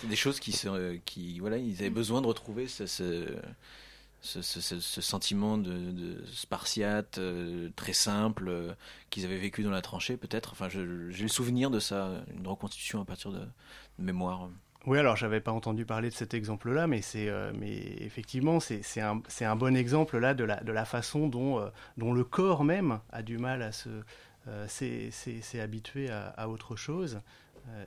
[0.00, 3.34] c'est des choses qui, se, qui, voilà, ils avaient besoin de retrouver ce, ce,
[4.20, 8.74] ce, ce sentiment de, de spartiate euh, très simple euh,
[9.08, 10.52] qu'ils avaient vécu dans la tranchée, peut-être.
[10.52, 13.40] Enfin, j'ai le souvenir de ça, une reconstitution à partir de,
[13.98, 14.50] mémoire.
[14.86, 19.20] Oui, alors j'avais pas entendu parler de cet exemple-là, mais c'est, mais effectivement, c'est, un,
[19.40, 23.20] un, bon exemple là de la, de la façon dont, dont le corps même a
[23.22, 23.90] du mal à se,
[24.68, 27.20] s'est, habitué à, autre chose.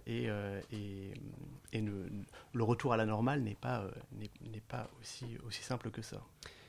[0.07, 0.27] et,
[0.71, 1.13] et,
[1.73, 3.89] et le retour à la normale n'est pas,
[4.99, 6.21] aussi, aussi simple que ça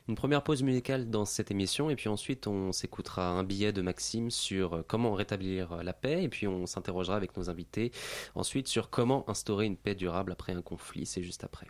[0.09, 3.81] une première pause musicale dans cette émission et puis ensuite on s'écoutera un billet de
[3.81, 7.91] Maxime sur euh, comment rétablir la paix et puis on s'interrogera avec nos invités
[8.35, 11.07] ensuite sur comment instaurer une paix durable après un conflit.
[11.07, 11.69] C'est juste après.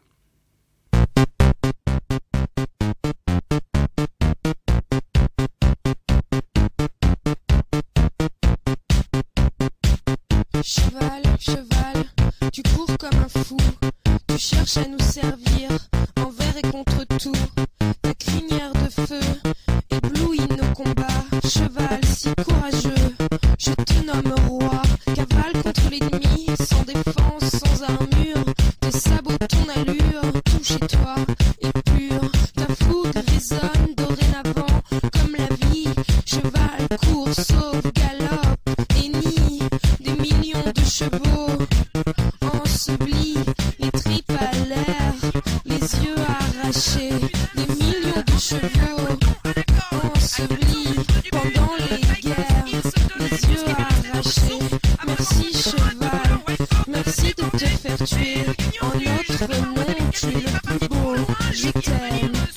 [10.67, 12.07] Cheval, cheval,
[12.51, 13.59] tu cours comme un fou,
[14.29, 15.44] tu cherches à nous servir
[61.55, 62.54] you tell me?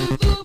[0.00, 0.43] Ooh.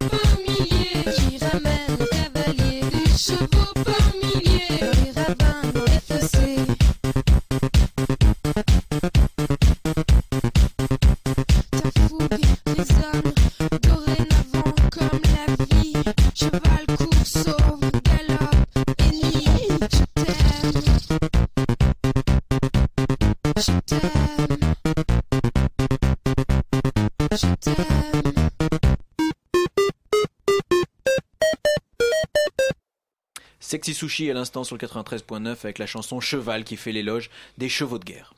[34.00, 38.00] Sushi à l'instant sur le 93.9 avec la chanson Cheval qui fait l'éloge des chevaux
[38.00, 38.34] de guerre.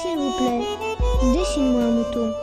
[0.00, 0.60] S'il vous plaît,
[1.36, 2.34] dessine-moi un mouton.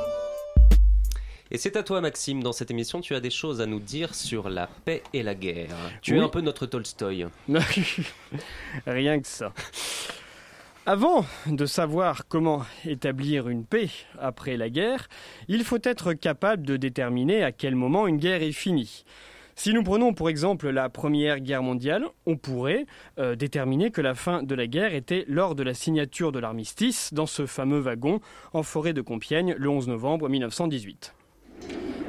[1.52, 2.44] Et c'est à toi, Maxime.
[2.44, 5.36] Dans cette émission, tu as des choses à nous dire sur la paix et la
[5.36, 5.78] guerre.
[6.02, 7.28] Tu es un peu notre Tolstoy.
[8.86, 9.54] Rien que ça.
[10.86, 15.08] Avant de savoir comment établir une paix après la guerre,
[15.48, 19.06] il faut être capable de déterminer à quel moment une guerre est finie.
[19.58, 22.86] Si nous prenons pour exemple la Première Guerre mondiale, on pourrait
[23.18, 27.14] euh, déterminer que la fin de la guerre était lors de la signature de l'armistice
[27.14, 28.20] dans ce fameux wagon
[28.52, 31.15] en forêt de Compiègne le 11 novembre 1918.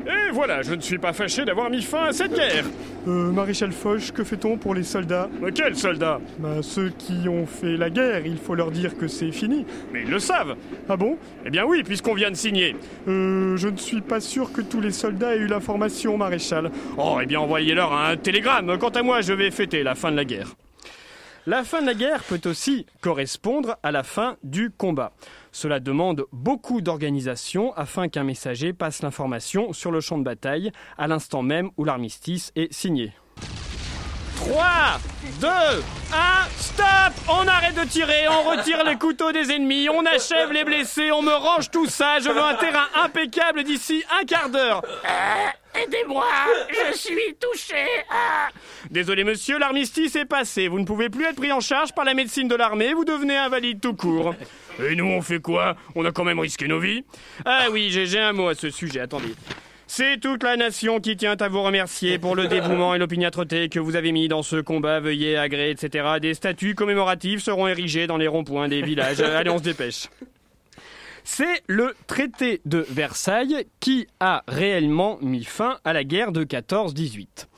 [0.06, 2.64] Et voilà, je ne suis pas fâché d'avoir mis fin à cette guerre.
[3.08, 5.28] Euh, Maréchal Foch, que fait-on pour les soldats?
[5.52, 6.20] Quels soldats?
[6.38, 9.66] Bah ceux qui ont fait la guerre, il faut leur dire que c'est fini.
[9.92, 10.54] Mais ils le savent.
[10.88, 11.18] Ah bon?
[11.44, 12.76] Eh bien oui, puisqu'on vient de signer.
[13.08, 16.70] Euh, je ne suis pas sûr que tous les soldats aient eu l'information, Maréchal.
[16.96, 18.78] Oh, eh bien envoyez-leur un télégramme.
[18.78, 20.54] Quant à moi, je vais fêter la fin de la guerre.
[21.48, 25.12] La fin de la guerre peut aussi correspondre à la fin du combat.
[25.52, 31.06] Cela demande beaucoup d'organisation afin qu'un messager passe l'information sur le champ de bataille à
[31.06, 33.12] l'instant même où l'armistice est signé.
[34.38, 34.64] 3,
[35.40, 35.52] 2, 1,
[36.56, 36.84] stop
[37.28, 41.22] On arrête de tirer, on retire les couteaux des ennemis, on achève les blessés, on
[41.22, 44.82] me range tout ça, je veux un terrain impeccable d'ici un quart d'heure.
[45.82, 46.24] Aidez-moi,
[46.70, 47.84] je suis touché.
[48.10, 48.48] Ah.
[48.90, 52.14] Désolé monsieur, l'armistice est passé, vous ne pouvez plus être pris en charge par la
[52.14, 54.34] médecine de l'armée, vous devenez invalide tout court.
[54.82, 55.76] Et nous on fait quoi?
[55.94, 57.04] On a quand même risqué nos vies
[57.44, 59.34] Ah oui, j'ai un mot à ce sujet, attendez.
[59.88, 63.78] C'est toute la nation qui tient à vous remercier pour le dévouement et l'opiniâtreté que
[63.78, 64.98] vous avez mis dans ce combat.
[64.98, 66.04] Veuillez agréer, etc.
[66.20, 69.20] Des statues commémoratives seront érigées dans les ronds-points des villages.
[69.20, 70.08] Allez, on se dépêche.
[71.28, 77.48] C'est le traité de Versailles qui a réellement mis fin à la guerre de 14-18.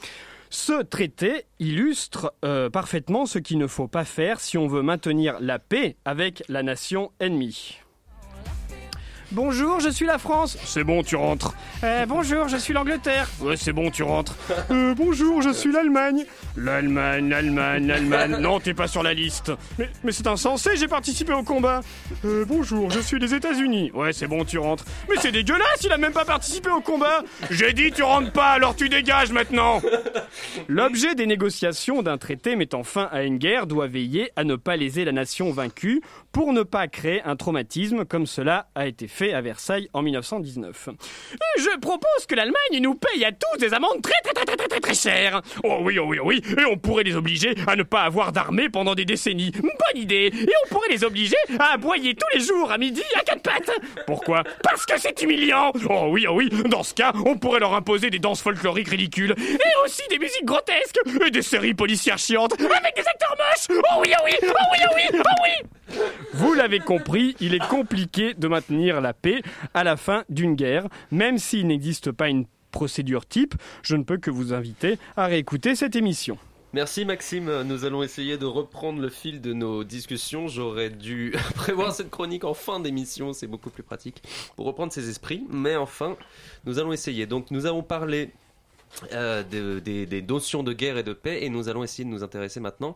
[0.49, 5.37] Ce traité illustre euh, parfaitement ce qu'il ne faut pas faire si on veut maintenir
[5.41, 7.79] la paix avec la nation ennemie.
[9.33, 10.57] Bonjour, je suis la France.
[10.65, 11.53] C'est bon, tu rentres.
[11.85, 13.29] Euh, bonjour, je suis l'Angleterre.
[13.43, 14.35] Ouais, c'est bon, tu rentres.
[14.71, 16.25] Euh, bonjour, je suis l'Allemagne.
[16.57, 18.37] L'Allemagne, l'Allemagne, l'Allemagne.
[18.41, 19.53] Non, t'es pas sur la liste.
[19.79, 21.81] Mais, mais c'est insensé, j'ai participé au combat.
[22.25, 23.91] Euh, bonjour, je suis des États-Unis.
[23.93, 24.85] Ouais, c'est bon, tu rentres.
[25.11, 27.23] Mais c'est dégueulasse, il a même pas participé au combat.
[27.51, 29.83] J'ai dit, tu rentres pas, alors tu dégages maintenant.
[30.69, 34.77] L'objet des négociations d'un traité mettant fin à une guerre doit veiller à ne pas
[34.77, 36.01] léser la nation vaincue
[36.33, 40.91] pour ne pas créer un traumatisme comme cela a été fait à Versailles en 1919.
[41.59, 44.69] Je propose que l'Allemagne nous paye à tous des amendes très très très très très
[44.69, 45.43] très, très chères.
[45.65, 48.33] Oh oui, oh oui, oh oui, et on pourrait les obliger à ne pas avoir
[48.33, 49.53] d'armée pendant des décennies.
[49.53, 50.33] Bonne idée.
[50.35, 53.71] Et on pourrait les obliger à aboyer tous les jours à midi à quatre pattes.
[54.07, 54.45] Pourquoi?
[54.63, 55.73] Parce que c'est humiliant.
[55.89, 59.35] Oh oui, oh oui, dans ce cas, on pourrait leur imposer des danses folkloriques ridicules
[59.39, 63.79] et aussi des musiques grotesques et des séries policières chiantes avec des acteurs moches.
[63.91, 65.69] Oh oui, oh oui, oh oui, oh oui, oh oui.
[66.33, 69.43] Vous l'avez compris, il est compliqué de maintenir la paix
[69.75, 73.55] à la fin d'une guerre, même s'il n'existe pas une procédure type.
[73.83, 76.39] Je ne peux que vous inviter à réécouter cette émission.
[76.75, 80.49] Merci Maxime, nous allons essayer de reprendre le fil de nos discussions.
[80.49, 84.23] J'aurais dû prévoir cette chronique en fin d'émission, c'est beaucoup plus pratique
[84.55, 85.47] pour reprendre ses esprits.
[85.49, 86.17] Mais enfin,
[86.67, 87.27] nous allons essayer.
[87.27, 88.33] Donc nous avons parlé
[89.13, 89.43] euh,
[89.81, 92.61] des, des notions de guerre et de paix et nous allons essayer de nous intéresser
[92.61, 92.95] maintenant.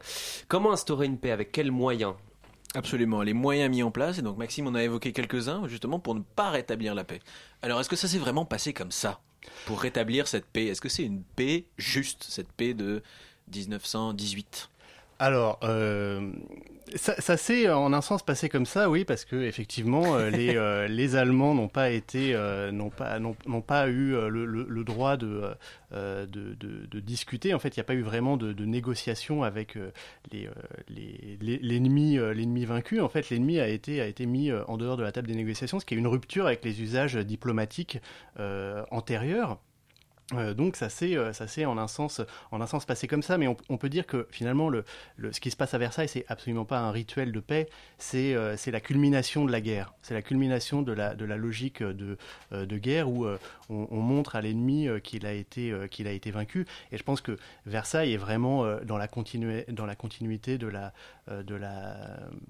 [0.48, 1.30] Comment instaurer une paix?
[1.30, 2.14] Avec quels moyens?
[2.74, 6.14] Absolument, les moyens mis en place, et donc Maxime en a évoqué quelques-uns, justement pour
[6.14, 7.20] ne pas rétablir la paix.
[7.60, 9.20] Alors est-ce que ça s'est vraiment passé comme ça,
[9.66, 10.66] pour rétablir cette paix?
[10.66, 13.02] Est-ce que c'est une paix juste, cette paix de
[13.54, 14.70] 1918
[15.22, 16.32] alors, euh,
[16.96, 20.56] ça, ça s'est en un sens passé comme ça, oui, parce que effectivement, euh, les,
[20.56, 22.36] euh, les Allemands n'ont pas été,
[22.72, 25.54] n'ont pas, n'ont, pas eu le, le, droit de,
[25.92, 27.54] de, de, de, discuter.
[27.54, 29.78] En fait, il n'y a pas eu vraiment de, de négociation avec
[30.32, 30.48] les,
[30.88, 33.00] les, l'ennemi, l'ennemi vaincu.
[33.00, 35.78] En fait, l'ennemi a été, a été mis en dehors de la table des négociations,
[35.78, 38.00] ce qui est une rupture avec les usages diplomatiques
[38.90, 39.60] antérieurs.
[40.34, 43.38] Euh, donc ça s'est euh, ça en un sens en un sens passé comme ça,
[43.38, 44.84] mais on, peut dire que finalement le,
[45.32, 47.68] ce qui se passe à Versailles c'est absolument pas un rituel de paix,
[47.98, 51.82] c'est euh, la culmination de la guerre, c'est la culmination de la de la logique
[51.82, 52.16] de
[52.52, 53.26] de guerre où
[53.68, 56.66] on, montre à l'ennemi qu'il a été qu'il a été vaincu.
[56.90, 59.08] Et je pense que Versailles est vraiment dans la
[59.68, 60.92] dans la continuité de la
[61.28, 61.96] de la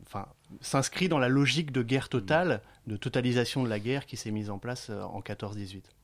[0.06, 0.26] enfin
[0.60, 4.50] s'inscrit dans la logique de guerre totale, de totalisation de la guerre qui s'est mise
[4.50, 5.78] en place en 14-18.
[5.78, 6.01] Hmm.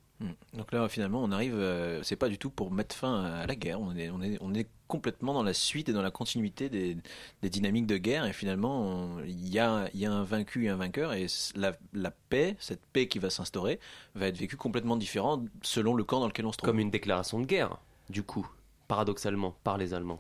[0.55, 1.55] Donc là, finalement, on arrive.
[1.55, 3.81] Euh, c'est pas du tout pour mettre fin à la guerre.
[3.81, 6.97] On est, complètement dans la suite et dans la continuité des,
[7.43, 8.25] dynamiques de guerre.
[8.25, 11.13] Et finalement, il y a, un vaincu et un vainqueur.
[11.13, 13.79] Et la paix, cette paix qui va s'instaurer,
[14.15, 16.71] va être vécue complètement différente selon le camp dans lequel on se trouve.
[16.71, 17.79] Comme une déclaration de guerre,
[18.11, 18.49] du coup,
[18.89, 20.19] paradoxalement, par les Allemands.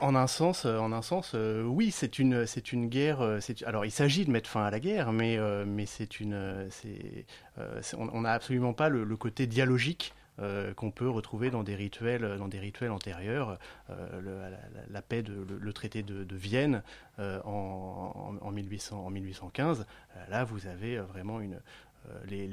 [0.00, 3.22] En un sens, euh, en un sens, euh, oui, c'est une, c'est une guerre.
[3.22, 6.68] Euh, alors, il s'agit de mettre fin à la guerre, mais, mais c'est une,
[7.96, 10.12] on n'a absolument pas le, côté dialogique
[10.76, 13.58] qu'on peut retrouver dans des rituels, dans des rituels antérieurs.
[13.88, 16.82] la, paix, de, le, traité de, Vienne
[17.18, 19.86] en, en, 1800, en 1815.
[20.28, 21.58] là, vous avez vraiment une,
[22.10, 22.46] euh,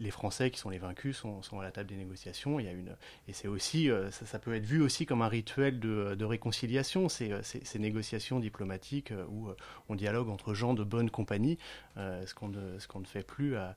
[0.00, 2.60] les, Français qui sont les vaincus sont, à la table des négociations.
[2.60, 2.94] Il y a une,
[3.26, 7.32] et c'est aussi, euh, ça, peut être vu aussi comme un rituel de, réconciliation, ces,
[7.42, 9.48] ces, négociations diplomatiques euh, où
[9.88, 11.58] on dialogue entre gens de bonne compagnie,
[11.96, 13.76] ce qu'on ne, ce qu'on ne fait plus à,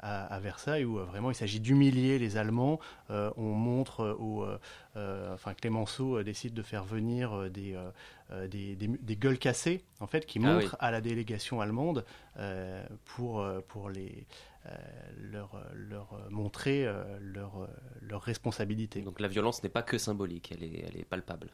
[0.00, 2.78] à, Versailles où vraiment il s'agit d'humilier les Allemands.
[3.08, 4.46] on montre, au,
[4.94, 7.76] enfin Clémenceau décide de faire venir des,
[8.48, 12.04] des, des, gueules cassées en fait qui ah montrent à la délégation allemande
[13.04, 14.47] pour, pour les euh,
[15.18, 17.68] leur, leur montrer euh, leur,
[18.00, 19.02] leur responsabilité.
[19.02, 21.50] Donc la violence n'est pas que symbolique, elle est, elle est palpable.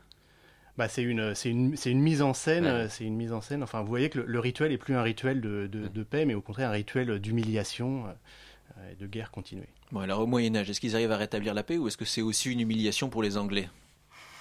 [0.76, 3.62] bah, c'est une, c'est une, c'est une mise en scène, c'est une mise en scène.
[3.62, 6.42] Enfin, vous voyez que le, rituel est plus un rituel de, de, paix, mais au
[6.42, 8.04] contraire un rituel d'humiliation
[8.90, 9.68] et de guerre continuée.
[9.92, 12.04] Bon, alors au Moyen Âge, est-ce qu'ils arrivent à rétablir la paix ou est-ce que
[12.04, 13.68] c'est aussi une humiliation pour les Anglais?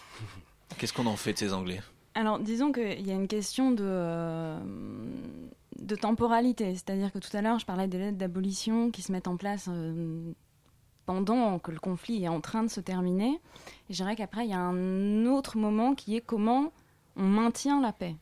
[0.78, 1.82] Qu'est-ce qu'on en fait de ces Anglais?
[2.16, 4.60] Alors, disons qu'il y a une question de, euh,
[5.80, 6.74] de temporalité.
[6.76, 9.68] C'est-à-dire que tout à l'heure, je parlais des lettres d'abolition qui se mettent en place
[9.70, 10.32] euh,
[11.06, 13.40] pendant que le conflit est en train de se terminer.
[13.90, 16.72] Et je dirais qu'après, il y a un autre moment qui est comment
[17.16, 18.16] on maintient la paix,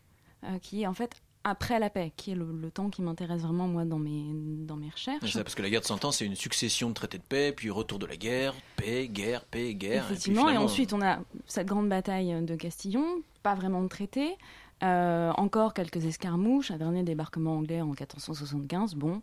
[0.43, 3.67] euh, qui est en fait après la paix, qui est le, temps qui m'intéresse vraiment
[3.67, 4.25] moi dans mes,
[4.65, 5.31] dans mes recherches.
[5.31, 7.51] Ça, parce que la guerre de Cent Ans, c'est une succession de traités de paix,
[7.51, 10.05] puis retour de la guerre, paix, guerre, paix, guerre.
[10.05, 14.37] Effectivement, et, ensuite on a cette grande bataille de Castillon, pas vraiment traité,
[14.83, 19.21] euh, encore quelques escarmouches, un dernier débarquement anglais en 1475, bon,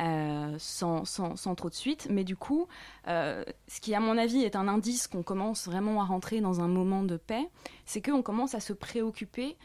[0.00, 2.08] euh, sans, sans, sans, trop de suite.
[2.10, 2.68] Mais du coup,
[3.08, 6.62] euh, ce qui, à mon avis, est un indice qu'on commence vraiment à rentrer dans
[6.62, 7.46] un moment de paix,
[7.84, 9.56] c'est qu'on commence à se préoccuper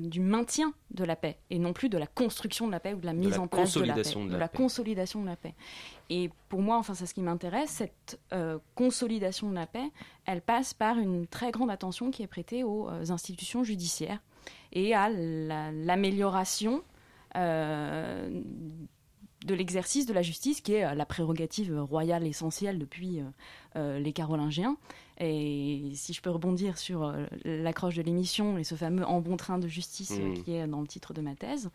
[0.00, 3.00] du maintien de la paix et non plus de la construction de la paix ou
[3.00, 5.54] de la mise en place de la paix, de la, consolidation de la paix.
[6.10, 8.20] Et pour moi, enfin, c'est ce qui m'intéresse, cette
[8.74, 9.90] consolidation de la paix,
[10.26, 14.20] elle passe par une très grande attention qui est prêtée aux institutions judiciaires
[14.72, 16.82] et à l'amélioration
[17.36, 18.42] euh,
[19.46, 23.22] de l'exercice de la justice, qui est la prérogative royale essentielle depuis
[23.76, 24.76] euh, les Carolingiens,
[25.20, 29.36] et si je peux rebondir sur euh, l'accroche de l'émission et ce fameux en bon
[29.36, 30.34] train de justice euh, mm.
[30.42, 31.70] qui est dans le titre de ma thèse,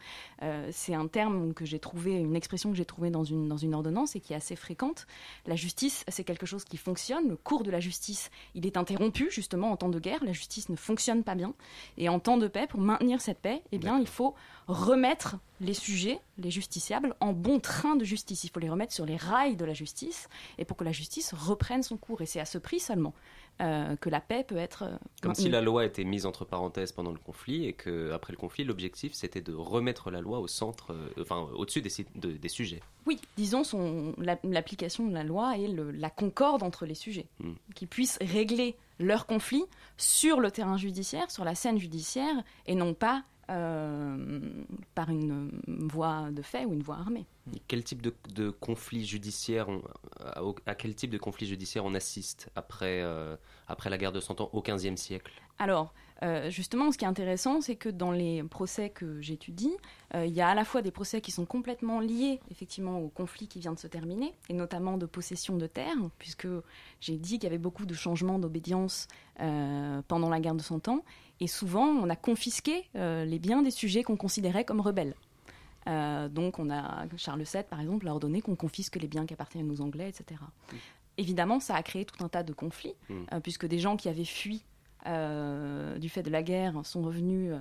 [0.72, 3.74] c'est un terme que j'ai trouvé, une expression que j'ai trouvée dans une, dans une
[3.74, 5.08] ordonnance et qui est assez fréquente.
[5.46, 7.30] La justice, c'est quelque chose qui fonctionne.
[7.30, 10.24] Le cours de la justice, il est interrompu justement en temps de guerre.
[10.24, 11.54] La justice ne fonctionne pas bien.
[11.98, 14.36] Et en temps de paix, pour maintenir cette paix, eh bien, il faut
[14.68, 18.44] remettre les sujets, les justiciables, en bon train de justice.
[18.44, 20.28] Il faut les remettre sur les rails de la justice
[20.58, 22.22] et pour que la justice reprenne son cours.
[22.22, 23.14] Et c'est à ce prix seulement
[23.62, 24.84] euh, que la paix peut être.
[24.84, 28.38] Euh, Comme si la loi était mise entre parenthèses pendant le conflit et qu'après le
[28.38, 32.82] conflit, l'objectif c'était de remettre la loi au centre, euh, enfin au-dessus des, des, sujets.
[33.06, 37.54] Oui, disons son, l'application de la loi et la concorde entre les sujets, hmm.
[37.76, 39.66] qui puissent régler leurs conflits
[39.98, 46.42] sur le terrain judiciaire, sur la scène judiciaire, et non pas par une voie de
[46.42, 47.26] fait ou une voie armée.
[47.68, 49.68] Quel type de, de conflit judiciaire,
[50.66, 53.36] à, quel type de conflit judiciaire on assiste après, euh,
[53.68, 55.32] après la guerre de Cent Ans au XVe siècle?
[55.60, 59.76] Alors, euh, justement, ce qui est intéressant, c'est que dans les procès que j'étudie,
[60.16, 63.48] il y a à la fois des procès qui sont complètement liés effectivement au conflit
[63.48, 66.48] qui vient de se terminer, et notamment de possession de terres, puisque
[67.02, 69.08] j'ai dit qu'il y avait beaucoup de changements d'obédience
[70.08, 71.04] pendant la guerre de Cent Ans,
[71.44, 75.14] et souvent, on a confisqué euh, les biens des sujets qu'on considérait comme rebelles.
[75.90, 79.34] Euh, donc, on a Charles VII, par exemple, a ordonné qu'on confisque les biens qui
[79.34, 80.40] appartiennent aux Anglais, etc.
[81.18, 83.16] Évidemment, ça a créé tout un tas de conflits, mm.
[83.34, 84.64] euh, puisque des gens qui avaient fui
[85.06, 87.54] du fait de la guerre sont revenus,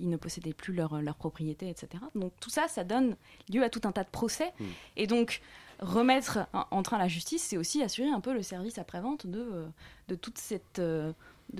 [0.00, 2.02] ils ne possédaient plus leur, leur, propriété, etc.
[2.14, 3.16] Donc tout ça, ça donne
[3.52, 4.50] lieu à tout un tas de procès.
[4.58, 4.64] Mm.
[4.96, 5.42] Et donc
[5.78, 9.66] remettre en, train la justice, c'est aussi assurer un peu le service après-vente de,
[10.08, 11.14] de, toute cette, de,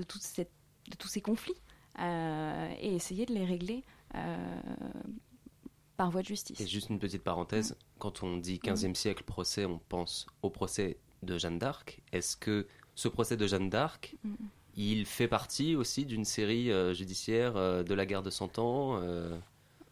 [0.08, 0.48] toute cette,
[0.88, 1.60] de tous ces conflits.
[1.98, 3.82] Euh, et essayer de les régler
[4.14, 4.36] euh,
[5.96, 6.60] par voie de justice.
[6.60, 10.98] Et juste une petite parenthèse, quand on dit 15e siècle procès, on pense au procès
[11.22, 12.02] de Jeanne d'Arc.
[12.12, 14.14] Est-ce que ce procès de Jeanne d'Arc,
[14.74, 19.00] il fait partie aussi d'une série euh, judiciaire de la guerre de Cent Ans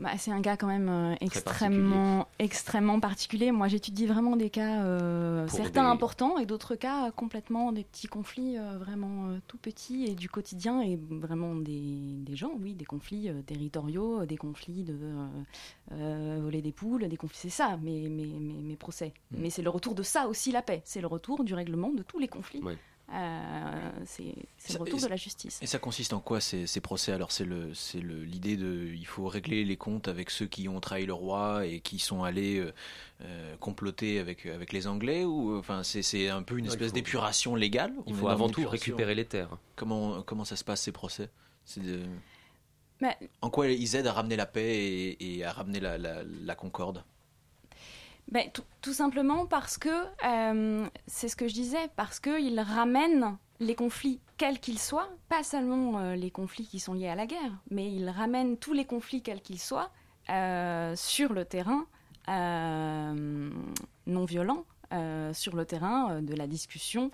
[0.05, 2.45] bah, c'est un cas quand même euh, extrêmement, particulier.
[2.45, 3.53] extrêmement particulier.
[3.53, 8.59] Moi, j'étudie vraiment des cas, euh, certains importants et d'autres cas complètement des petits conflits
[8.59, 13.31] euh, vraiment tout petits et du quotidien et vraiment des, des gens, oui, des conflits
[13.47, 14.95] territoriaux, des conflits de
[15.91, 17.39] voler des poules, des conflits.
[17.41, 19.15] C'est ça, mes, mes, mes, procès.
[19.31, 19.37] Mm.
[19.39, 20.83] Mais c'est le retour de ça aussi la paix.
[20.85, 22.61] C'est le retour du règlement de tous les conflits.
[23.13, 24.35] Euh, c'est
[24.73, 25.59] le retour de la justice.
[25.63, 27.13] Et ça consiste en quoi ces, procès?
[27.13, 31.13] Alors c'est l'idée de il faut régler les comptes avec ceux qui ont trahi le
[31.13, 32.73] roi et qui sont allés euh,
[33.23, 37.93] euh, comploter avec avec les Anglais ou enfin c'est un peu une espèce d'épuration légale.
[38.07, 39.59] Il faut avant tout récupérer les terres.
[39.77, 41.29] Comment comment ça se passe ces procès?
[43.43, 47.05] En quoi ils aident à ramener la paix et, à ramener la, la concorde?
[48.29, 48.49] Ben,
[48.81, 49.89] tout, simplement parce que,
[50.25, 55.43] euh, c'est ce que je disais, parce qu'il ramène les conflits, quels qu'ils soient, pas
[55.43, 58.85] seulement euh, les conflits qui sont liés à la guerre, mais il ramène tous les
[58.85, 59.91] conflits, quels qu'ils soient,
[60.31, 61.87] euh, sur le terrain
[62.27, 64.65] non violent,
[65.35, 67.11] sur le terrain de la discussion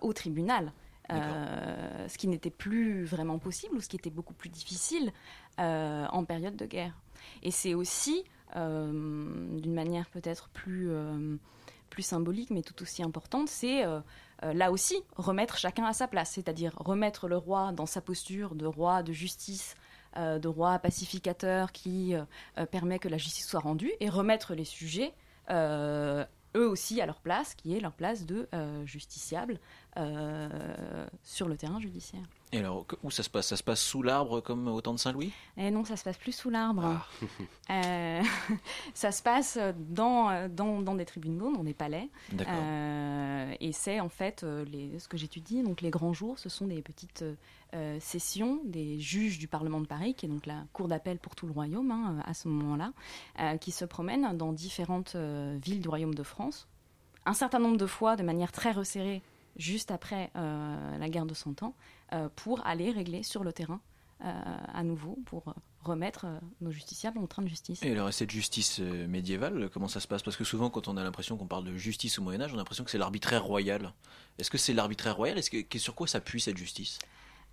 [0.00, 0.72] au tribunal.
[1.10, 5.12] ce qui n'était plus vraiment possible ou ce qui était beaucoup plus difficile
[5.58, 6.94] en période de guerre.
[7.42, 11.36] Et c'est aussi d'une manière peut-être plus, euh,
[11.90, 13.84] plus symbolique, mais tout aussi importante, c'est
[14.42, 18.66] là aussi remettre chacun à sa place, c'est-à-dire remettre le roi dans sa posture de
[18.66, 19.74] roi de justice,
[20.16, 22.14] de roi pacificateur qui
[22.70, 25.14] permet que la justice soit rendue, et remettre les sujets
[25.50, 28.48] eux aussi à leur place, qui est leur place de
[28.84, 29.58] justiciable
[31.22, 32.24] sur le terrain judiciaire.
[32.52, 33.48] Et alors, où ça se passe?
[33.48, 35.32] Ça se passe sous l'arbre comme au temps de Saint-Louis?
[35.56, 36.84] Eh non, ça se passe plus sous l'arbre.
[36.84, 37.06] Ah.
[37.70, 38.22] Euh,
[38.94, 42.10] ça se passe dans, dans, dans, des tribunaux, dans des palais.
[42.38, 45.62] Euh, et c'est en fait euh, les, ce que j'étudie.
[45.62, 47.24] Donc les grands jours, ce sont des petites
[47.98, 51.46] sessions des juges du Parlement de Paris, qui est donc la cour d'appel pour tout
[51.46, 52.92] le royaume hein, à ce moment-là,
[53.58, 56.68] qui se promènent dans différentes villes du royaume de France.
[57.26, 59.22] Un certain nombre de fois, de manière très resserrée,
[59.56, 62.03] juste après la guerre de Cent Ans, euh,
[62.36, 63.80] pour aller régler sur le terrain
[64.24, 64.32] euh,
[64.72, 65.42] à nouveau, pour
[65.82, 67.82] remettre euh, nos justiciables en train de justice.
[67.82, 70.22] Et alors, cette justice médiévale, comment ça se passe?
[70.22, 72.58] Parce que souvent, quand on a l'impression qu'on parle de justice au Moyen-Âge, on a
[72.58, 73.92] l'impression que c'est l'arbitraire royal.
[74.38, 75.36] Est-ce que c'est l'arbitraire royal?
[75.36, 77.00] Est-ce Sur quoi s'appuie cette justice?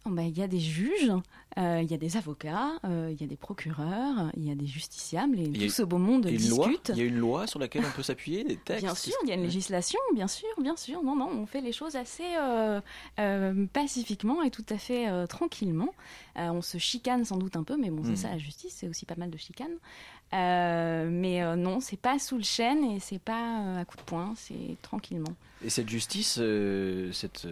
[0.05, 1.11] Oh, bah, il y a des juges,
[1.59, 4.55] euh, il y a des avocats, euh, il y a des procureurs, il y a
[4.55, 6.91] des justiciables, et tout ce beau monde discute.
[6.95, 9.29] Il y a une loi sur laquelle on peut s'appuyer, des textes Bien sûr, il
[9.29, 11.03] y a une législation, bien sûr, bien sûr.
[11.03, 12.81] Non, non, on fait les choses assez euh,
[13.73, 15.93] pacifiquement et tout à fait tranquillement.
[16.35, 18.15] on se chicane sans doute un peu, mais bon, c'est hmm.
[18.15, 19.37] ça la justice, c'est aussi pas mal de
[20.31, 21.09] chicane.
[21.09, 24.77] mais non, c'est pas sous le chêne et c'est pas à coup de poing, c'est
[24.81, 25.33] tranquillement.
[25.63, 26.39] Et cette justice,
[27.11, 27.47] cette,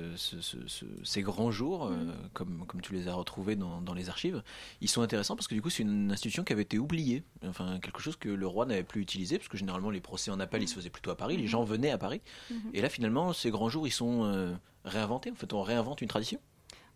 [1.04, 4.42] ces grands jours, hmm comme, comme tu les as retrouvés dans, dans, les archives,
[4.82, 7.80] ils sont intéressants parce que du coup c'est une institution qui avait été oubliée, enfin
[7.82, 10.64] quelque chose que le roi n'avait plus utilisé, parce que généralement les procès en appel
[10.64, 12.72] ils se faisaient plutôt à Paris, les gens venaient à Paris, mhm.
[12.74, 14.54] et là finalement ces grands jours ils sont euh,
[14.86, 16.40] réinventés, en fait on réinvente une tradition.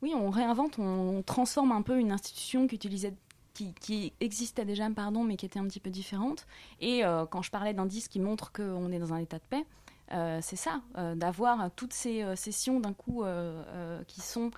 [0.01, 3.13] Oui, on réinvente, on transforme un peu une institution qui utilisait
[3.53, 6.45] qui, existait déjà, pardon, mais qui était un petit peu différente.
[6.79, 9.65] Et euh, quand je parlais d'indices qui montrent qu'on est dans un état de paix,
[10.11, 10.81] euh, c'est ça,
[11.15, 13.23] d'avoir toutes ces sessions d'un coup
[14.07, 14.51] qui sont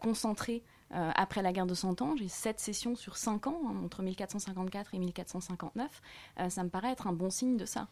[0.00, 0.62] concentré
[0.94, 2.14] euh, après la guerre de Cent Ans.
[2.16, 6.02] J'ai sept sessions sur cinq ans, hein, entre 1454 et 1459.
[6.38, 7.88] Euh, ça me paraît être un bon signe de ça.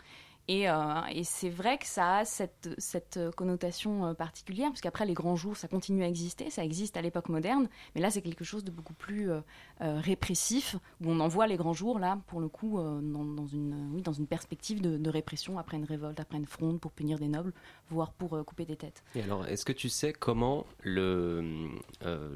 [0.51, 5.15] Euh, et, c'est vrai que ça a cette, cette connotation euh, particulière, parce qu'après les
[5.15, 8.45] grands jours, ça continue à exister, ça existe à l'époque moderne, mais là c'est quelque
[8.45, 9.41] chose de beaucoup plus euh,
[9.81, 14.13] répressif, où on envoie les grands jours, là, pour le coup, dans, une, oui, dans
[14.13, 17.53] une perspective de, répression, après une révolte, après une fronde, pour punir des nobles,
[17.89, 19.03] voire pour couper des têtes.
[19.15, 21.69] Et alors, est-ce que tu sais comment le,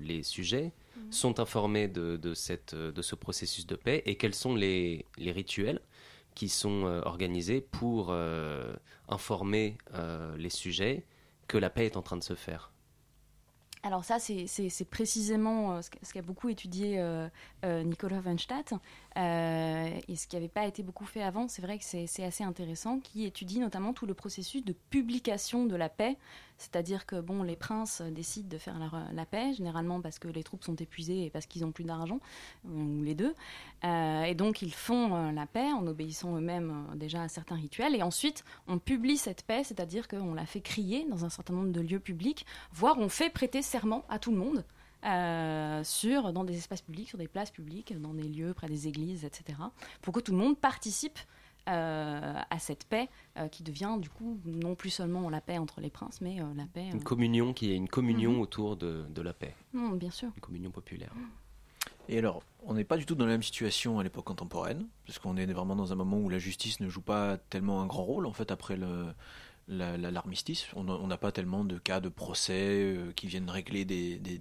[0.00, 1.00] les sujets mmh.
[1.11, 5.32] sont informés de, de, cette, de ce processus de paix, et quels sont les, les
[5.32, 5.80] rituels
[6.39, 8.72] qui sont euh, organisés pour euh,
[9.09, 11.05] informer euh, les sujets
[11.49, 12.70] que la paix est en train de se faire.
[13.82, 17.03] Alors ça, c'est précisément ce qu'a beaucoup étudié
[17.64, 18.74] Nicolas Weinstadt,
[19.18, 23.00] et ce qui n'avait pas été beaucoup fait avant, c'est vrai que c'est assez intéressant,
[23.00, 26.16] qui étudie notamment tout le processus de publication de la paix
[26.58, 28.74] c'est-à-dire que bon, les princes décident de faire
[29.12, 32.18] la, paix, généralement parce que les troupes sont épuisées et parce qu'ils n'ont plus d'argent,
[32.66, 33.34] euh, ou les deux.
[33.84, 37.94] Euh, et donc ils font euh, la paix en obéissant eux-mêmes déjà à certains rituels.
[37.94, 41.70] Et ensuite, on publie cette paix, c'est-à-dire qu'on la fait crier dans un certain nombre
[41.70, 44.64] de lieux publics, voire on fait prêter serment à tout le monde.
[45.03, 49.24] Sur, dans des espaces publics, sur des places publiques, dans des lieux près des églises,
[49.24, 49.59] etc.,
[50.03, 51.18] pour que tout le monde participe
[51.68, 55.82] euh, à cette paix euh, qui devient du coup non plus seulement la paix entre
[55.82, 56.88] les princes, mais euh, la paix.
[56.94, 58.40] Une communion qui est une communion mhm.
[58.40, 59.55] autour de, de, la paix.
[59.74, 60.30] bien sûr.
[60.34, 61.12] Une communion populaire.
[62.09, 65.18] Et alors, on n'est pas du tout dans la même situation à l'époque contemporaine, parce
[65.18, 68.05] qu'on est vraiment dans un moment où la justice ne joue pas tellement un grand
[68.05, 69.09] rôle, en fait, après le,
[69.68, 70.66] l'armistice.
[70.74, 74.40] on n'a pas tellement de cas de procès qui viennent régler des, des,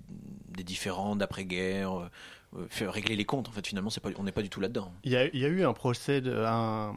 [0.49, 2.09] des différends d'après-guerre,
[2.55, 3.49] euh, régler les comptes.
[3.49, 4.93] En fait, finalement, c'est pas, on n'est pas du tout là-dedans.
[5.03, 6.95] Il y, a, eu un procès, un,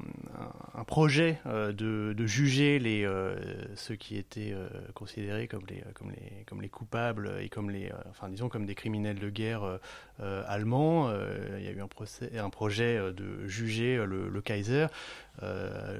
[0.86, 3.34] projet euh, de, juger les euh,
[3.74, 4.54] ceux qui étaient
[4.94, 8.76] considérés comme les, comme les, comme les coupables et comme les, enfin disons comme des
[8.76, 9.80] criminels de guerre
[10.18, 11.12] allemands.
[11.58, 14.86] il y a eu un procès, un projet de juger le, Kaiser.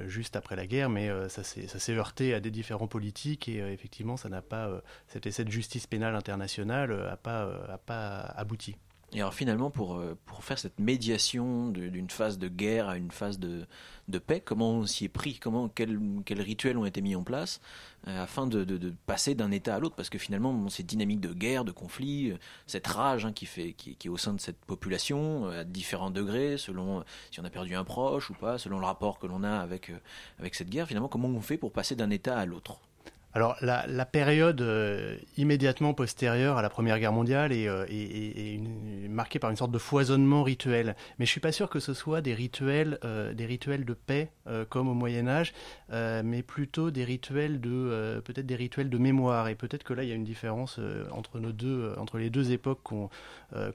[0.07, 4.29] juste après la guerre, mais ça s'est heurté à des différents politiques et effectivement, ça
[4.29, 8.75] n'a pas, cet essai de justice pénale internationale n'a pas, a pas abouti.
[9.13, 13.39] Et alors finalement, pour, euh, faire cette médiation d'une phase de guerre à une phase
[13.39, 13.67] de,
[14.19, 15.37] paix, comment on s'y est pris?
[15.37, 15.99] Comment, quels,
[16.29, 17.59] rituels ont été mis en place
[18.07, 19.95] euh, afin de, de, passer d'un état à l'autre?
[19.95, 22.37] Parce que finalement, ces dynamiques de guerre, de conflit, euh,
[22.67, 27.41] cette rage hein, qui, est au sein de cette population, à différents degrés, selon si
[27.41, 29.91] on a perdu un proche ou pas, selon le rapport que l'on a avec,
[30.39, 32.79] avec cette guerre, finalement, comment on fait pour passer d'un état à l'autre?
[33.33, 37.85] Alors la, période euh, immédiatement postérieure à la Première Guerre mondiale est, euh,
[39.09, 40.95] marquée par une sorte de foisonnement rituel.
[41.17, 44.31] Mais je suis pas sûr que ce soit des rituels, euh, des rituels de paix
[44.69, 45.53] comme au Moyen Âge,
[45.91, 49.47] mais plutôt des rituels de peut-être des rituels de mémoire.
[49.49, 50.79] Et peut-être que là il y a une différence
[51.11, 53.09] entre nos deux, entre les deux époques qu'on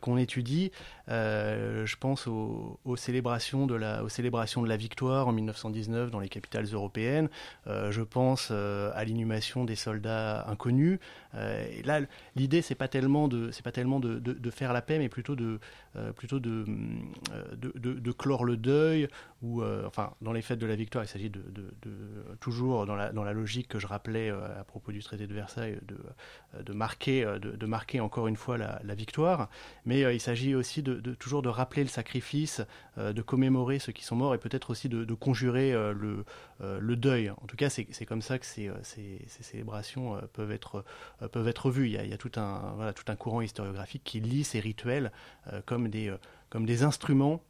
[0.00, 0.70] qu'on étudie.
[1.08, 6.28] je pense aux, célébrations de la, aux célébrations de la victoire en 1919 dans les
[6.28, 7.28] capitales européennes.
[7.66, 10.98] je pense à l'inhumation des soldats inconnus.
[11.34, 12.00] Euh, et là,
[12.34, 15.36] l'idée, c'est pas tellement de, c'est pas tellement de, de, faire la paix, mais plutôt
[15.36, 15.58] de,
[15.96, 16.64] euh, plutôt euh,
[17.56, 19.08] de, de, clore le deuil.
[19.42, 21.42] Ou, enfin, dans les fêtes de la victoire, il s'agit de,
[22.40, 25.98] toujours dans la, logique que je rappelais à propos du traité de Versailles, de,
[26.62, 29.50] de marquer, de, marquer encore une fois la, victoire.
[29.84, 32.62] Mais il s'agit aussi de, toujours de rappeler le sacrifice,
[32.96, 37.30] de commémorer ceux qui sont morts et peut-être aussi de, conjurer le, deuil.
[37.30, 38.70] En tout cas, c'est comme ça que ces,
[39.28, 40.84] célébrations peuvent être
[41.22, 41.86] euh, peuvent être vus.
[41.86, 45.12] Il y a, tout, un, tout un courant historiographique qui lit ces rituels
[45.52, 46.18] euh, comme, des, euh,
[46.50, 47.42] comme des instruments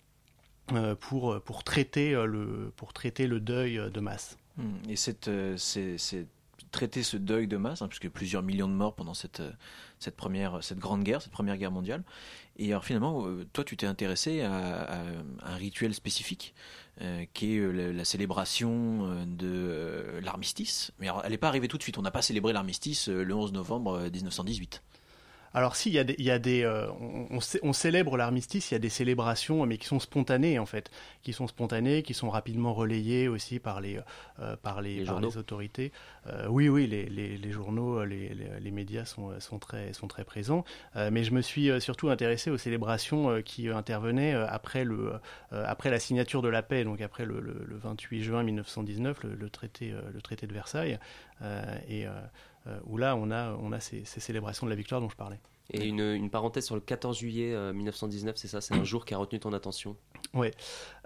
[1.01, 4.39] pour, pour, traiter le, pour traiter le deuil de masse.
[4.57, 4.77] Hmm.
[4.89, 6.27] Et cette, c'est,
[6.73, 9.43] traiter ce deuil de masse, hein, puisque plusieurs millions de morts pendant cette,
[9.99, 12.03] cette, première, cette grande guerre, cette première guerre mondiale.
[12.59, 15.03] Et alors finalement, toi, tu t'es intéressé à,
[15.45, 16.55] un rituel spécifique
[17.03, 20.93] euh, qui est euh, la, célébration euh, de l'armistice.
[20.99, 21.99] Mais elle n'est pas arrivée tout de suite.
[21.99, 24.83] On n'a pas célébré l'armistice le 11 novembre 1918.
[25.57, 26.71] Alors si, il y a des, il y a des
[27.63, 30.91] on, célèbre l'armistice, il y a des célébrations, mais qui sont spontanées en fait,
[31.23, 33.99] qui sont spontanées, qui sont rapidement relayées aussi par les,
[34.63, 35.93] par les, par les autorités.
[36.51, 40.63] oui, oui, les, journaux, les, médias sont, sont, très, sont très présents.
[40.95, 45.15] mais je me suis surtout intéressé aux célébrations qui intervenaient après, le,
[45.53, 49.95] après la signature de la paix, donc après le, le, 28 juin 1919, le, traité,
[50.13, 50.99] le traité de Versailles.
[51.89, 52.11] et euh,
[52.85, 55.39] où là, on a, on a ces, célébrations de la victoire dont je parlais.
[55.73, 59.15] Et une, parenthèse sur le 14 juillet 1919, euh, c'est ça, c'est un jour qui
[59.15, 59.97] a retenu ton attention
[60.33, 60.53] ouais.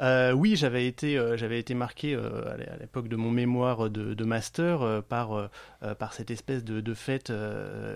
[0.03, 5.49] Euh, Oui, j'avais été, j'avais été marqué à l'époque de mon mémoire de, master par,
[5.99, 7.33] par cette espèce de, fête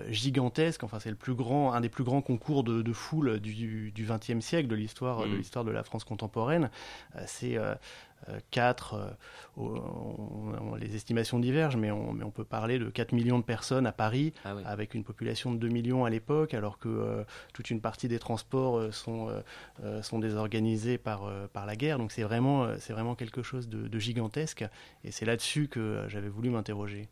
[0.09, 0.83] gigantesque.
[0.83, 4.67] Enfin, c'est le plus grand, un des plus grands concours de, foule du XXe siècle,
[4.67, 5.37] de l'histoire, de mmh.
[5.37, 6.71] l'histoire de la France contemporaine.
[7.27, 7.59] c'est
[8.51, 9.17] 4,
[9.57, 13.85] euh, les estimations divergent, mais on, mais on, peut parler de 4 millions de personnes
[13.85, 17.23] à Paris, ah avec une population de 2 millions à l'époque, alors que euh,
[17.53, 21.97] toute une partie des transports euh, sont, désorganisés par, par la guerre.
[21.97, 24.65] Donc c'est vraiment, c'est vraiment quelque chose de, gigantesque,
[25.03, 27.07] et c'est là-dessus que j'avais voulu m'interroger.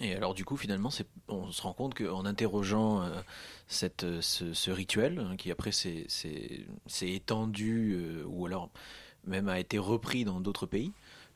[0.00, 0.90] Et alors du coup, finalement,
[1.28, 3.04] on se rend compte qu'en interrogeant
[3.68, 6.06] cette, ce, rituel, hein, qui après s'est
[7.02, 8.70] étendu, ou alors
[9.26, 10.92] même a été repris dans d'autres pays,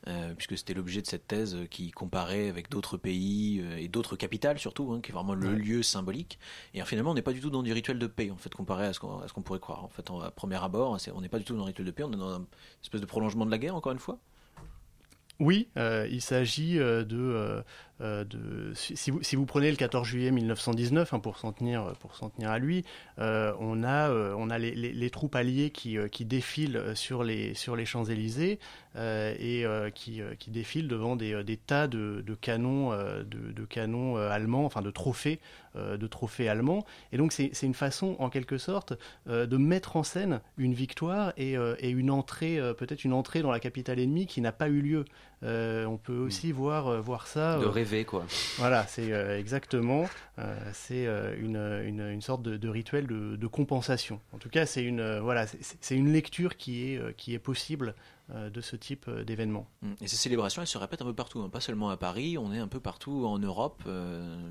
[0.06, 4.16] euh, puisque c'était l'objet de cette thèse qui comparait avec d'autres pays euh, et d'autres
[4.16, 6.38] capitales surtout, hein, qui est vraiment le lieu symbolique.
[6.74, 8.86] Et finalement, on n'est pas du tout dans du rituel de paix, en fait, comparé
[8.86, 9.84] à ce qu'on pourrait croire.
[9.84, 12.04] En fait, à premier abord, on n'est pas du tout dans un rituel de paix,
[12.04, 12.46] on est dans une
[12.82, 14.18] espèce de prolongement de la guerre, encore une fois.
[15.40, 17.62] Oui, euh, il s'agit de
[18.00, 18.24] euh,
[18.74, 22.84] si, vous, prenez le 14 juillet 1919, hein, pour s'en tenir, s'en tenir à lui,
[23.18, 28.58] euh, on a, euh, les, troupes alliées qui, défilent sur les, Champs-Élysées
[28.96, 32.92] et qui, défilent devant des, tas de, canons,
[34.16, 35.40] allemands, enfin de trophées,
[35.74, 36.84] de trophées allemands.
[37.12, 38.94] Et donc c'est une façon, en quelque sorte,
[39.26, 43.60] de mettre en scène une victoire et, et une entrée, peut-être une entrée dans la
[43.60, 45.04] capitale ennemie qui n'a pas eu lieu.
[45.42, 47.58] On peut aussi voir, voir ça.
[47.58, 48.26] De quoi.
[48.56, 50.08] Voilà, c'est euh, exactement.
[50.38, 54.20] Euh, c'est euh, une, une, sorte de, rituel de, compensation.
[54.32, 57.94] En tout cas, c'est une, voilà, c'est une lecture qui est, qui est possible
[58.34, 59.66] de ce type d'événement.
[59.82, 59.92] Mmh.
[60.02, 61.48] Et ces célébrations, elles se répètent un peu partout, hein.
[61.48, 63.82] pas seulement à Paris, on est un peu partout en Europe,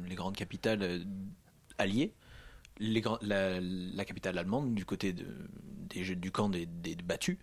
[0.07, 1.05] les grandes capitales
[1.77, 2.13] alliées.
[2.79, 5.25] Les, la, la, capitale allemande du côté de,
[5.89, 7.39] des, du camp des, des battus,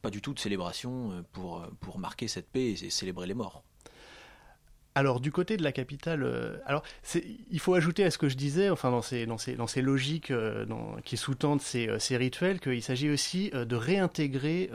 [0.00, 3.62] pas du tout de célébration pour, pour marquer cette paix et célébrer les morts.
[4.94, 6.82] Alors du côté de la capitale, euh, alors
[7.50, 9.80] il faut ajouter à ce que je disais, enfin dans ces, dans ces, dans ces
[9.80, 10.66] logiques euh,
[11.04, 14.68] qui sous-tendent ces, euh, ces, rituels, qu'il s'agit aussi de réintégrer,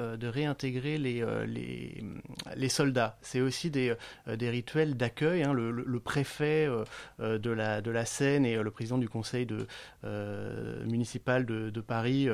[0.97, 2.03] les, les,
[2.55, 3.17] les soldats.
[3.21, 3.95] C'est aussi des,
[4.27, 5.43] rituels d'accueil.
[5.43, 5.53] Hein.
[5.53, 6.67] Le, préfet
[7.19, 9.47] de, la, Seine et le président du conseil
[10.85, 12.27] municipal de, Paris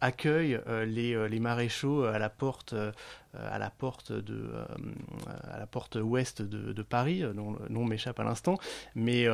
[0.00, 2.74] accueillent les maréchaux à la porte
[3.50, 4.50] à la porte de
[5.50, 8.58] à la porte ouest de, Paris, dont le nom m'échappe à l'instant.
[8.94, 9.26] Mais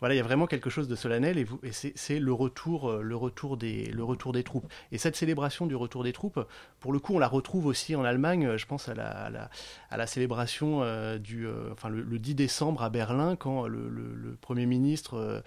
[0.00, 3.56] voilà, il y a vraiment quelque chose de solennel et, c'est le retour le retour
[3.56, 4.70] des le retour des troupes.
[4.92, 6.40] Et cette célébration du retour des troupes,
[6.80, 8.56] pour le coup, on la retrouve aussi en Allemagne.
[8.56, 9.48] Je pense à la,
[9.90, 10.82] à la, célébration
[11.18, 15.42] du enfin le, 10 décembre à Berlin quand le, le premier ministre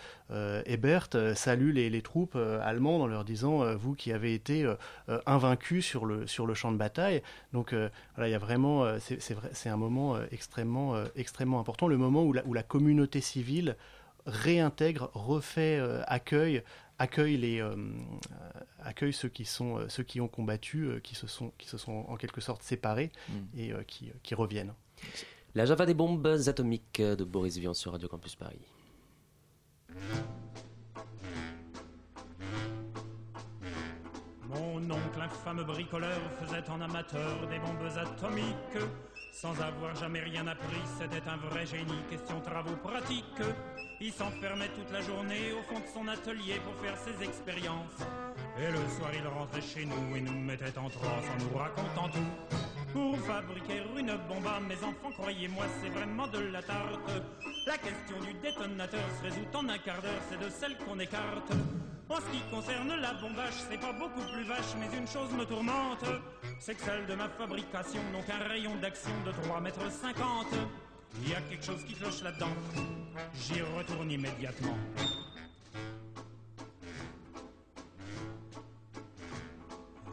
[0.66, 4.76] Ebert salue les, les troupes allemandes en leur disant vous qui avez été euh,
[5.10, 7.22] euh, invaincu sur le, sur le champ de bataille.
[7.54, 12.24] Donc euh, voilà, il y a vraiment, c'est un moment extrêmement, extrêmement important, le moment
[12.24, 13.76] où la, où la communauté civile
[14.26, 16.64] réintègre, refait accueil
[17.00, 17.64] accueille les
[18.80, 22.18] accueille ceux qui sont ceux qui ont combattu qui se sont qui se sont en
[22.18, 23.34] quelque sorte séparés mm.
[23.60, 24.74] et qui, qui, reviennent.
[25.56, 28.60] La Java des bombes atomiques de Boris Vian sur Radio Campus Paris.
[34.60, 38.86] Mon oncle, infâme bricoleur, faisait en amateur des bombes atomiques.
[39.32, 43.24] Sans avoir jamais rien appris, c'était un vrai génie, question travaux pratiques.
[44.02, 48.02] Il s'enfermait toute la journée au fond de son atelier pour faire ses expériences.
[48.60, 52.10] Et le soir, il rentrait chez nous et nous mettait en transe en nous racontant
[52.10, 52.67] tout.
[52.98, 57.12] Pour fabriquer une bombe à mes enfants, croyez-moi, c'est vraiment de la tarte.
[57.68, 61.52] La question du détonateur se résout en un quart d'heure, c'est de celle qu'on écarte.
[62.10, 65.46] En ce qui concerne la bombage, c'est pas beaucoup plus vache, mais une chose me
[65.46, 66.06] tourmente,
[66.60, 70.48] c'est que celle de ma fabrication n'ont qu'un rayon d'action de 3 mètres 50.
[71.22, 72.56] Il y a quelque chose qui cloche là-dedans.
[73.36, 74.76] J'y retourne immédiatement.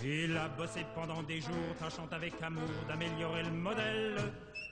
[0.06, 4.16] Il a bossé pendant des jours, tâchant avec amour d'améliorer le modèle.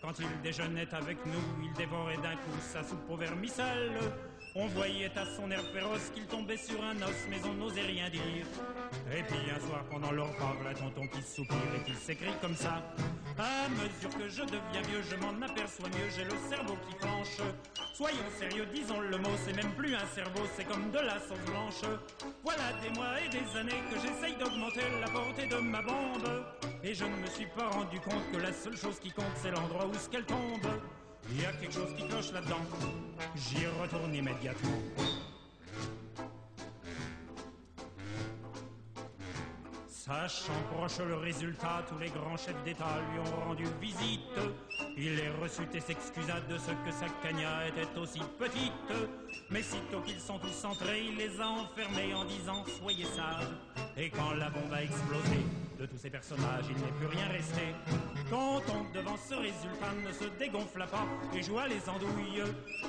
[0.03, 3.93] Quand il déjeunait avec nous, il dévorait d'un coup sa soupe au vermicelle.
[4.55, 8.11] On voyait à son air féroce qu'il tombait sur un os, mais on n'osait rien
[8.11, 8.21] dire.
[9.11, 10.29] Et puis un soir, pendant leur
[10.63, 12.83] la tonton qui soupire et qui s'écrit comme ça.
[13.39, 17.39] À mesure que je deviens vieux, je m'en aperçois mieux, j'ai le cerveau qui flanche.
[18.03, 21.39] Soyons sérieux, disons le mot, c'est même plus un cerveau, c'est comme de la sauce
[21.47, 21.89] blanche.
[22.43, 26.45] Voilà des mois et des années que j'essaye d'augmenter la portée de ma bombe.
[26.83, 29.53] Et je ne me suis pas rendu compte que la seule chose qui compte, c'est
[29.53, 30.67] l'endroit où ce qu'elle tombe.
[31.31, 32.67] Il y a quelque chose qui cloche là-dedans.
[33.37, 34.79] J'y retourne immédiatement.
[39.87, 44.41] Sachant proche le résultat, tous les grands chefs d'État lui ont rendu visite.
[44.97, 48.73] Il les reçut et s'excusa de ce que sa cagna était aussi petite.
[49.51, 53.49] Mais sitôt qu'ils sont tous entrés, il les a enfermés en disant Soyez sages.
[53.97, 55.45] Et quand la bombe a explosé,
[55.83, 57.75] de tous ces personnages, il n'est plus rien resté.
[58.31, 62.43] Tonton, devant ce résultat, ne se dégonfla pas et joua les andouilles.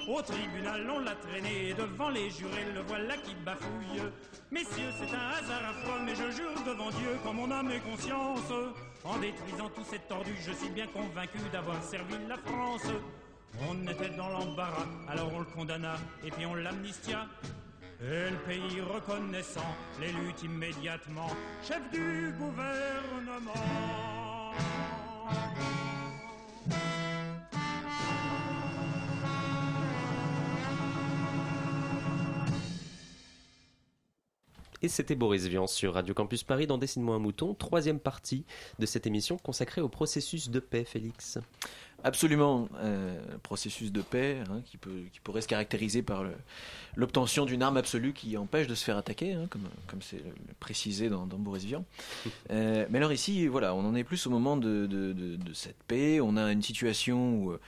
[0.08, 4.04] Au tribunal, on l'a traîné et devant les jurés, le voilà qui bafouille.
[4.52, 8.54] Messieurs, c'est un hasard affreux, mais je jure devant Dieu, comme mon âme et conscience,
[9.04, 12.88] en détruisant tous ces tordus, je suis bien convaincu d'avoir servi la France.
[13.70, 17.28] On était dans l'embarras, alors on le condamna et puis on l'amnistia.
[18.02, 21.30] Et le pays reconnaissant l'élut immédiatement
[21.66, 23.54] chef du gouvernement.
[34.84, 38.44] Et c'était Boris Vian sur Radio Campus Paris dans Dessine-moi un mouton, troisième partie
[38.80, 41.40] de cette émission consacrée au processus de paix, Félix.
[42.04, 46.26] Absolument, euh, processus de paix hein, qui, peut, qui pourrait se caractériser par
[46.98, 50.22] l'obtention d'une arme absolue qui empêche de se faire attaquer, hein, comme comme c'est
[50.60, 51.86] précisé dans, dans Boris Vian.
[52.52, 55.54] Euh, mais alors ici, voilà, on en est plus au moment de, de, de, de
[55.54, 56.20] cette paix.
[56.20, 57.60] On a une situation où euh,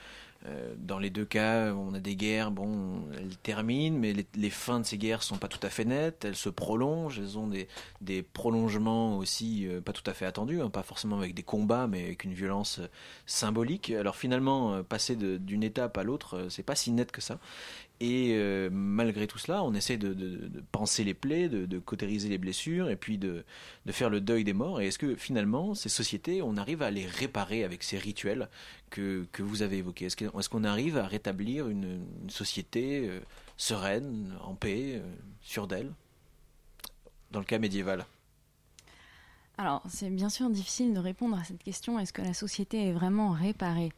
[0.78, 4.84] dans les deux cas, on a des guerres, bon, elles terminent, mais les, fins de
[4.84, 7.68] ces guerres sont pas tout à fait nettes, elles se prolongent, elles ont des,
[8.00, 11.86] des prolongements aussi euh, pas tout à fait attendus, hein, pas forcément avec des combats,
[11.86, 12.88] mais avec une violence euh,
[13.26, 13.90] symbolique.
[13.90, 17.38] Alors finalement, passer d'une étape à l'autre, c'est pas si net que ça.
[18.00, 22.28] Et euh, malgré tout cela, on essaie de, de, de penser les plaies, de, cautériser
[22.28, 23.44] les blessures et puis de,
[23.88, 24.80] faire le deuil des morts.
[24.80, 28.48] Et est-ce que finalement, ces sociétés, on arrive à les réparer avec ces rituels
[28.90, 30.06] que, que vous avez évoqués?
[30.06, 33.20] Est-ce qu'on arrive à rétablir une, une société euh,
[33.56, 35.90] sereine, en paix, euh, sûre d'elle,
[37.30, 38.04] dans le cas médiéval
[39.58, 41.98] alors, c'est bien sûr difficile de répondre à cette question.
[41.98, 43.90] Est-ce que la société est vraiment réparée?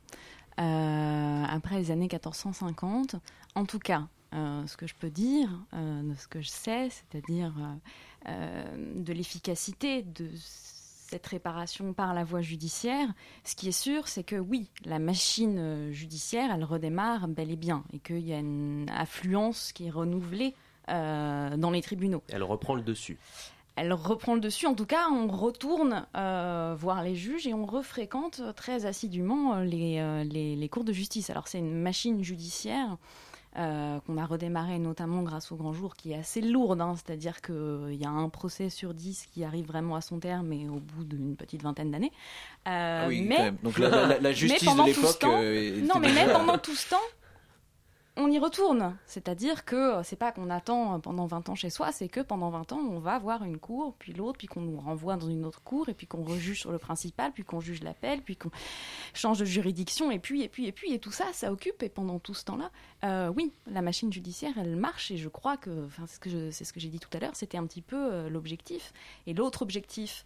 [0.60, 3.14] Euh, après les années 1450.
[3.58, 6.90] En tout cas, euh, ce que je peux dire, euh, de ce que je sais,
[6.90, 7.52] c'est-à-dire
[8.24, 13.08] de l'efficacité de cette réparation par la voie judiciaire,
[13.42, 17.82] ce qui est sûr, c'est que oui, la machine judiciaire, elle redémarre bel et bien,
[17.92, 20.54] et qu'il y a une affluence qui est renouvelée
[20.86, 22.22] dans les tribunaux.
[22.28, 23.18] Elle reprend le dessus
[23.80, 24.66] elle reprend le dessus.
[24.66, 30.56] En tout cas, on retourne voir les juges et on refréquente très assidûment les, les,
[30.56, 31.30] les cours de justice.
[31.30, 32.98] Alors c'est une machine judiciaire
[33.56, 36.94] euh, qu'on a redémarré notamment grâce au grand jour, qui est assez lourde, hein.
[36.96, 40.48] c'est-à-dire qu'il euh, y a un procès sur dix qui arrive vraiment à son terme,
[40.48, 42.12] mais au bout d'une petite vingtaine d'années.
[42.68, 45.22] Euh, ah oui, mais, Donc la, justice de l'époque.
[45.88, 46.96] non, mais même pendant tout ce temps,
[48.18, 48.96] on y retourne.
[49.06, 52.50] C'est-à-dire que euh, c'est pas qu'on attend pendant 20 ans chez soi, c'est que pendant
[52.50, 55.44] 20 ans, on va voir une cour, puis l'autre, puis qu'on nous renvoie dans une
[55.44, 58.50] autre cour, et puis qu'on rejuge sur le principal, puis qu'on juge l'appel, puis qu'on
[59.14, 61.82] change de juridiction, et puis, et puis, et puis, et tout ça, ça occupe.
[61.84, 62.70] Et pendant tout ce temps-là,
[63.04, 66.80] euh, oui, la machine judiciaire, elle marche, et je crois que, enfin, c'est ce que
[66.80, 68.92] j'ai dit tout à l'heure, c'était un petit peu euh, l'objectif.
[69.28, 70.24] Et l'autre objectif,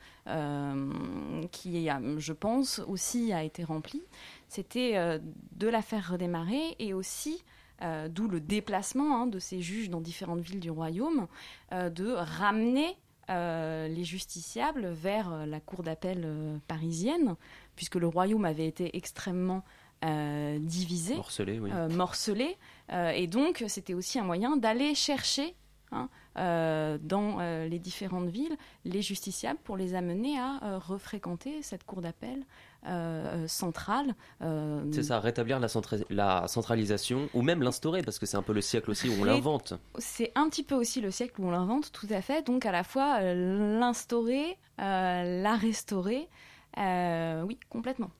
[1.50, 4.02] qui, je pense, aussi a été rempli,
[4.48, 5.20] c'était
[5.52, 7.42] de la faire redémarrer, et aussi
[7.82, 11.26] euh, d'où le déplacement hein, de ces juges dans différentes villes du royaume,
[11.72, 12.96] euh, de ramener
[13.28, 17.34] euh, les justiciables vers la cour d'appel parisienne,
[17.74, 19.64] puisque le royaume avait été extrêmement
[20.02, 21.70] divisé, morcelé, oui.
[21.94, 22.56] morcelé
[22.90, 25.54] et donc c'était aussi un moyen d'aller chercher
[25.92, 32.44] hein, dans les différentes villes les justiciables pour les amener à refréquenter cette cour d'appel
[32.86, 34.14] euh, centrale.
[34.40, 35.68] Euh, c'est ça, rétablir la,
[36.10, 39.24] la, centralisation ou même l'instaurer parce que c'est un peu le siècle aussi où on
[39.24, 39.74] l'invente.
[39.98, 42.44] C'est un petit peu aussi le siècle où on l'invente, tout à fait.
[42.44, 46.28] Donc à la fois euh, l'instaurer, la restaurer,
[46.76, 48.10] oui, complètement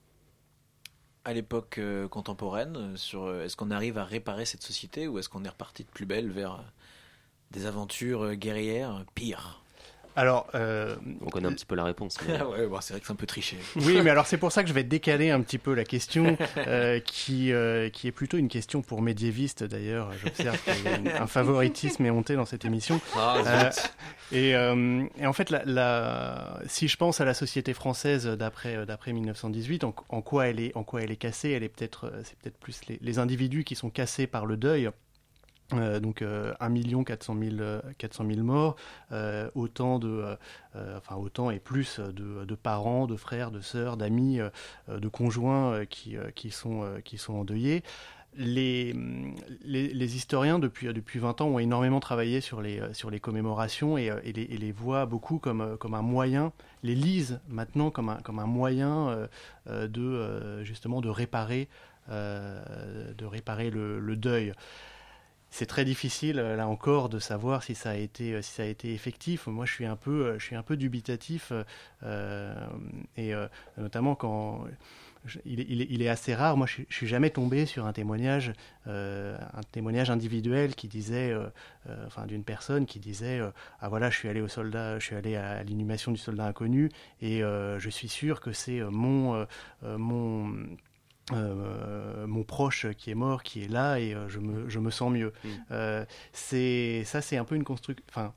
[1.25, 5.49] à l'époque contemporaine sur est-ce qu'on arrive à réparer cette société ou est-ce qu'on est
[5.49, 6.65] reparti de plus belle vers
[7.53, 9.05] des aventures guerrières?
[9.15, 9.62] Pires
[10.15, 10.95] alors, euh,
[11.25, 12.19] on connaît un petit peu la réponse.
[12.29, 12.35] ouais,
[12.81, 13.57] c'est vrai que c'est un peu triché.
[13.77, 16.37] oui, mais alors c'est pour ça que je vais décaler un petit peu la question,
[16.59, 20.13] euh, qui euh, qui est plutôt une question pour médiévistes d'ailleurs.
[20.23, 23.01] J'observe qu'il y a un favoritisme éhonté dans cette émission.
[23.17, 23.71] Ah,
[24.33, 29.13] et, et, en fait, la, la, si je pense à la société française d'après d'après
[29.13, 32.37] 1918, en, en, quoi elle est en quoi elle est cassée, elle est peut-être c'est
[32.39, 34.91] peut-être plus les, les individus qui sont cassés par le deuil
[35.75, 38.77] euh, donc 1 400 000, morts,
[39.13, 40.37] euh, autant de,
[40.77, 44.41] euh, enfin autant et plus de, parents, de frères, de sœurs, d'amis,
[44.89, 47.83] de conjoints qui, qui, sont, qui sont endeuillés.
[48.35, 48.95] Les,
[49.63, 54.11] les, historiens depuis, depuis 20 ans ont énormément travaillé sur les, sur les commémorations et,
[54.25, 56.53] et, les, les, voient beaucoup comme, comme un moyen,
[56.83, 59.29] les lisent maintenant comme un, comme un moyen
[59.69, 61.69] de justement de réparer,
[62.09, 64.55] de réparer le deuil
[65.53, 68.63] c'est très difficile euh, là encore de savoir si ça a été euh, si ça
[68.63, 69.47] a été effectif.
[69.47, 71.53] Moi, je suis un peu euh, je suis un peu dubitatif
[73.17, 73.33] et
[73.77, 74.65] notamment quand
[75.45, 76.57] il, est, assez rare.
[76.57, 78.53] Moi, je, ne suis jamais tombé sur un témoignage,
[78.87, 81.33] un témoignage individuel qui disait,
[82.07, 83.41] enfin, d'une personne qui disait,
[83.81, 86.91] ah voilà, je suis allé au soldat, je suis allé à l'inhumation du soldat inconnu
[87.21, 89.47] et je suis sûr que c'est mon
[89.83, 90.55] mon
[91.31, 94.91] euh, mon proche qui est mort, qui est là, et euh, je, me, je, me,
[94.91, 95.33] sens mieux.
[95.45, 95.49] Mm.
[95.71, 98.03] Euh, c'est ça, c'est un peu une construction.
[98.09, 98.35] Enfin,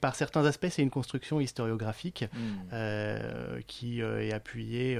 [0.00, 3.60] par certains aspects, c'est une construction historiographique mm.
[3.66, 4.98] qui est appuyée.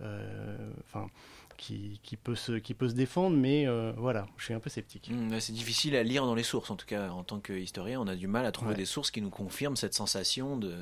[0.00, 1.08] Enfin.
[1.56, 3.66] Qui, qui, peut se, qui peut se défendre, mais
[3.96, 5.10] voilà, je suis un peu sceptique.
[5.10, 8.06] Mm, c'est difficile à lire dans les sources, en tout cas, en tant qu'historien, on
[8.06, 10.72] a du mal à trouver des sources qui nous confirment cette sensation de,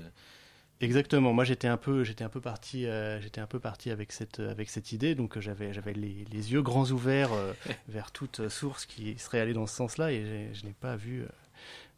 [0.80, 1.32] Exactement.
[1.32, 4.40] Moi, j'étais un peu, j'étais un peu parti, euh, j'étais un peu parti avec cette,
[4.40, 5.14] avec cette idée.
[5.14, 7.54] Donc, j'avais, j'avais les, les, yeux grands ouverts euh,
[7.88, 11.24] vers toute source qui serait allée dans ce sens-là, et je n'ai pas vu,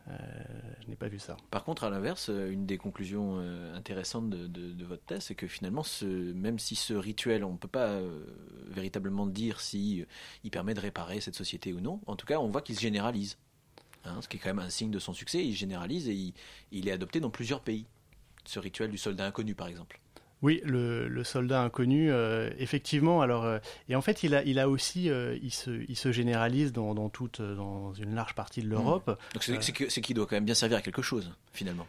[0.06, 0.12] euh,
[0.80, 1.36] je n'ai pas vu ça.
[1.50, 3.38] Par contre, à l'inverse, une des conclusions
[3.74, 7.58] intéressantes de, de, votre thèse, c'est que finalement, ce, même si ce rituel, on ne
[7.58, 8.00] peut pas
[8.68, 10.04] véritablement dire si
[10.44, 12.00] il permet de réparer cette société ou non.
[12.06, 13.38] En tout cas, on voit qu'il se généralise.
[14.04, 15.44] Hein, ce qui est quand même un signe de son succès.
[15.44, 16.32] Il généralise et il,
[16.70, 17.84] il est adopté dans plusieurs pays
[18.48, 20.00] ce rituel du soldat inconnu, par exemple.
[20.40, 23.20] Oui, le, soldat inconnu, euh, effectivement.
[23.20, 26.12] Alors, euh, et en fait, il a, il a aussi, euh, il, se, il se
[26.12, 29.08] généralise dans, dans, toute, dans une large partie de l'Europe.
[29.08, 29.34] Mmh.
[29.34, 31.86] Donc, c'est qu'il doit quand même bien servir à quelque chose, finalement.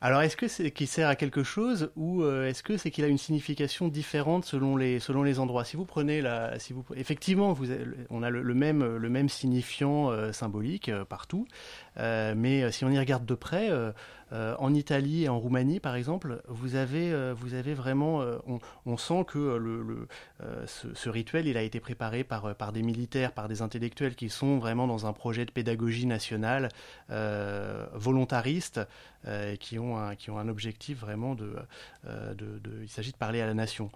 [0.00, 3.06] Alors, est-ce que c'est qu'il sert à quelque chose ou est-ce que c'est qu'il a
[3.06, 5.64] une signification différente selon les, selon les endroits?
[5.64, 7.66] Si vous prenez la, si vous, effectivement, vous
[8.10, 11.46] on a le, le, même, le même signifiant symbolique partout,
[11.96, 13.70] mais si on y regarde de près
[14.32, 17.34] euh, en Italie et en Roumanie, par exemple, vous avez, euh,
[17.74, 18.38] vraiment, euh,
[18.86, 20.06] on, sent que
[20.66, 24.86] ce, rituel, il a été préparé par, des militaires, par des intellectuels qui sont vraiment
[24.86, 26.68] dans un projet de pédagogie nationale
[27.94, 28.80] volontariste,
[29.60, 31.54] qui ont un, qui ont un objectif vraiment de,
[32.82, 33.90] il s'agit de parler à la nation.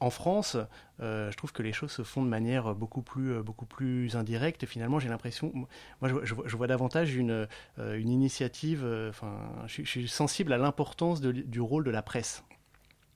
[0.00, 0.56] En France,
[1.00, 4.66] je trouve que les choses se font de manière beaucoup plus, beaucoup plus indirecte.
[4.66, 5.52] Finalement, j'ai l'impression,
[6.00, 7.48] moi, je, vois davantage une,
[7.78, 8.86] une initiative.
[9.08, 12.44] Enfin, je, je, suis sensible à l'importance du rôle de la presse.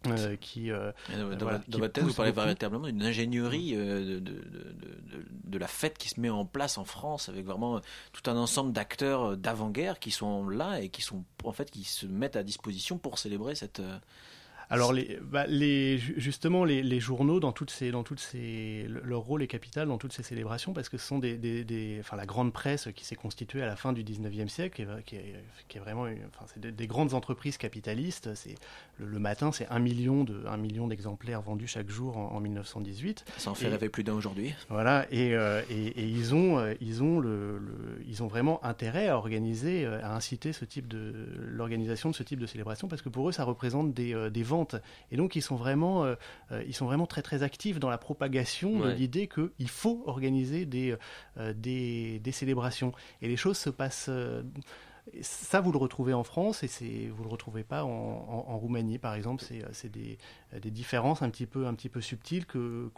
[0.06, 0.92] Euh, qui, euh,
[1.38, 5.98] dans, votre thèse, vous parlez véritablement d'une ingénierie euh, de, de, de, de, la fête
[5.98, 7.80] qui se met en place en France avec vraiment
[8.12, 12.06] tout un ensemble d'acteurs d'avant-guerre qui sont là et qui sont en fait qui se
[12.06, 13.82] mettent à disposition pour célébrer cette
[14.70, 19.20] alors les, bah, les, justement les, les, journaux dans toutes ces, dans toutes ces, leur
[19.20, 22.16] rôle est capital dans toutes ces célébrations parce que ce sont des, des, des enfin
[22.16, 25.34] la grande presse qui s'est constituée à la fin du 19e siècle, qui est,
[25.68, 28.34] qui est, vraiment, enfin c'est des, grandes entreprises capitalistes.
[28.34, 28.56] C'est
[28.98, 33.24] le, matin, c'est un million de, un million d'exemplaires vendus chaque jour en, 1918.
[33.38, 34.54] Ça en fait rêver plus d'un aujourd'hui.
[34.68, 37.60] Voilà, et, euh, et, et, ils ont, euh, ils ont le,
[38.06, 42.22] ils ont vraiment intérêt à organiser, euh, à inciter ce type de l'organisation de ce
[42.22, 44.57] type de célébration parce que pour eux, ça représente des, des ventes
[45.10, 46.14] et donc ils sont vraiment, euh,
[46.52, 50.66] euh, ils sont vraiment très très actifs dans la propagation de l'idée qu'il faut organiser
[50.66, 50.96] des,
[51.38, 52.92] euh, des, des, célébrations.
[53.22, 54.10] Et les choses se passent
[55.22, 58.98] ça, vous le retrouvez en France et vous ne le retrouvez pas en, en, Roumanie,
[58.98, 59.42] par exemple.
[59.72, 60.18] C'est des,
[60.60, 62.90] des, différences un petit peu, un petit peu subtiles que,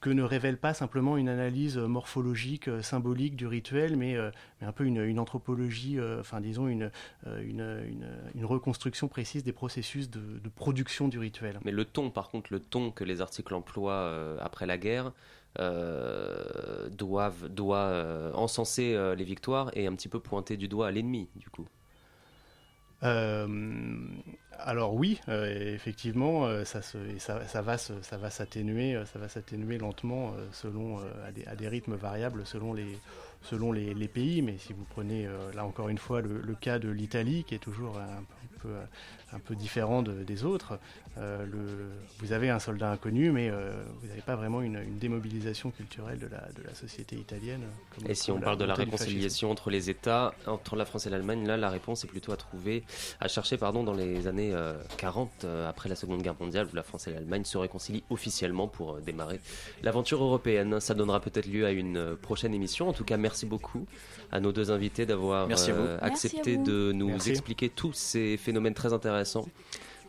[0.00, 4.30] que ne révèle pas simplement une analyse morphologique, euh, symbolique du rituel, mais, euh,
[4.62, 6.90] un peu une, anthropologie, euh, enfin disons une,
[7.26, 11.60] une, une, reconstruction précise des processus de, production du rituel.
[11.64, 15.12] Mais le ton, par contre, le ton que les articles emploient après la guerre,
[15.56, 21.48] doivent, doit encenser les victoires et un petit peu pointer du doigt à l'ennemi, du
[21.50, 21.66] coup.
[24.66, 29.78] Alors oui, euh, effectivement, euh, ça, ça, va ça va s'atténuer, euh, ça va s'atténuer
[29.78, 30.98] lentement selon
[31.46, 32.98] à des, rythmes variables selon les
[33.42, 34.42] selon les, pays.
[34.42, 37.98] Mais si vous prenez là encore une fois le cas de l'Italie, qui est toujours
[37.98, 38.22] un,
[38.60, 38.74] peu
[39.32, 40.78] un peu différent des autres.
[41.18, 45.70] Euh, le, vous avez un soldat inconnu, mais euh, vous n'avez pas vraiment une, démobilisation
[45.70, 47.62] culturelle de la, de la société italienne.
[48.08, 51.46] et si on parle de la réconciliation entre les États, entre la France et l'Allemagne,
[51.46, 52.84] là, la réponse est plutôt à trouver,
[53.20, 54.54] à chercher, pardon, dans les années
[54.98, 58.68] 40, euh, après la Seconde Guerre mondiale, où la France et l'Allemagne se réconcilient officiellement
[58.68, 59.40] pour démarrer
[59.82, 60.80] l'aventure européenne.
[60.80, 62.88] Ça donnera peut-être lieu à une prochaine émission.
[62.88, 63.86] En tout cas, merci beaucoup
[64.32, 65.48] à nos deux invités d'avoir
[66.02, 69.19] accepté de nous expliquer tous ces phénomènes très intéressants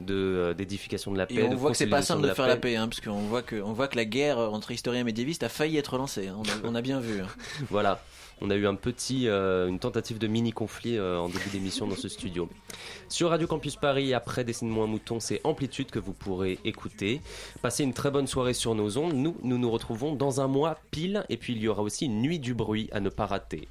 [0.01, 1.35] de euh, d'édification de la paix.
[1.35, 3.41] Et on voit que c'est pas simple de, faire la paix, hein, parce qu'on voit
[3.41, 6.27] que on voit que la guerre entre historiens médiévistes a failli être lancée.
[6.27, 6.41] Hein.
[6.63, 7.21] on, a, bien vu.
[7.21, 7.27] Hein.
[7.69, 8.01] voilà.
[8.43, 11.85] On a eu un petit, euh, une tentative de mini conflit euh, en début d'émission
[11.85, 12.49] dans ce studio.
[13.07, 17.21] Sur Radio Campus Paris, après Dessine-moi un mouton, c'est Amplitude que vous pourrez écouter.
[17.61, 19.13] Passez une très bonne soirée sur nos ondes.
[19.13, 22.19] Nous, nous nous retrouvons dans un mois pile, et puis il y aura aussi une
[22.19, 23.67] nuit du bruit à ne pas rater.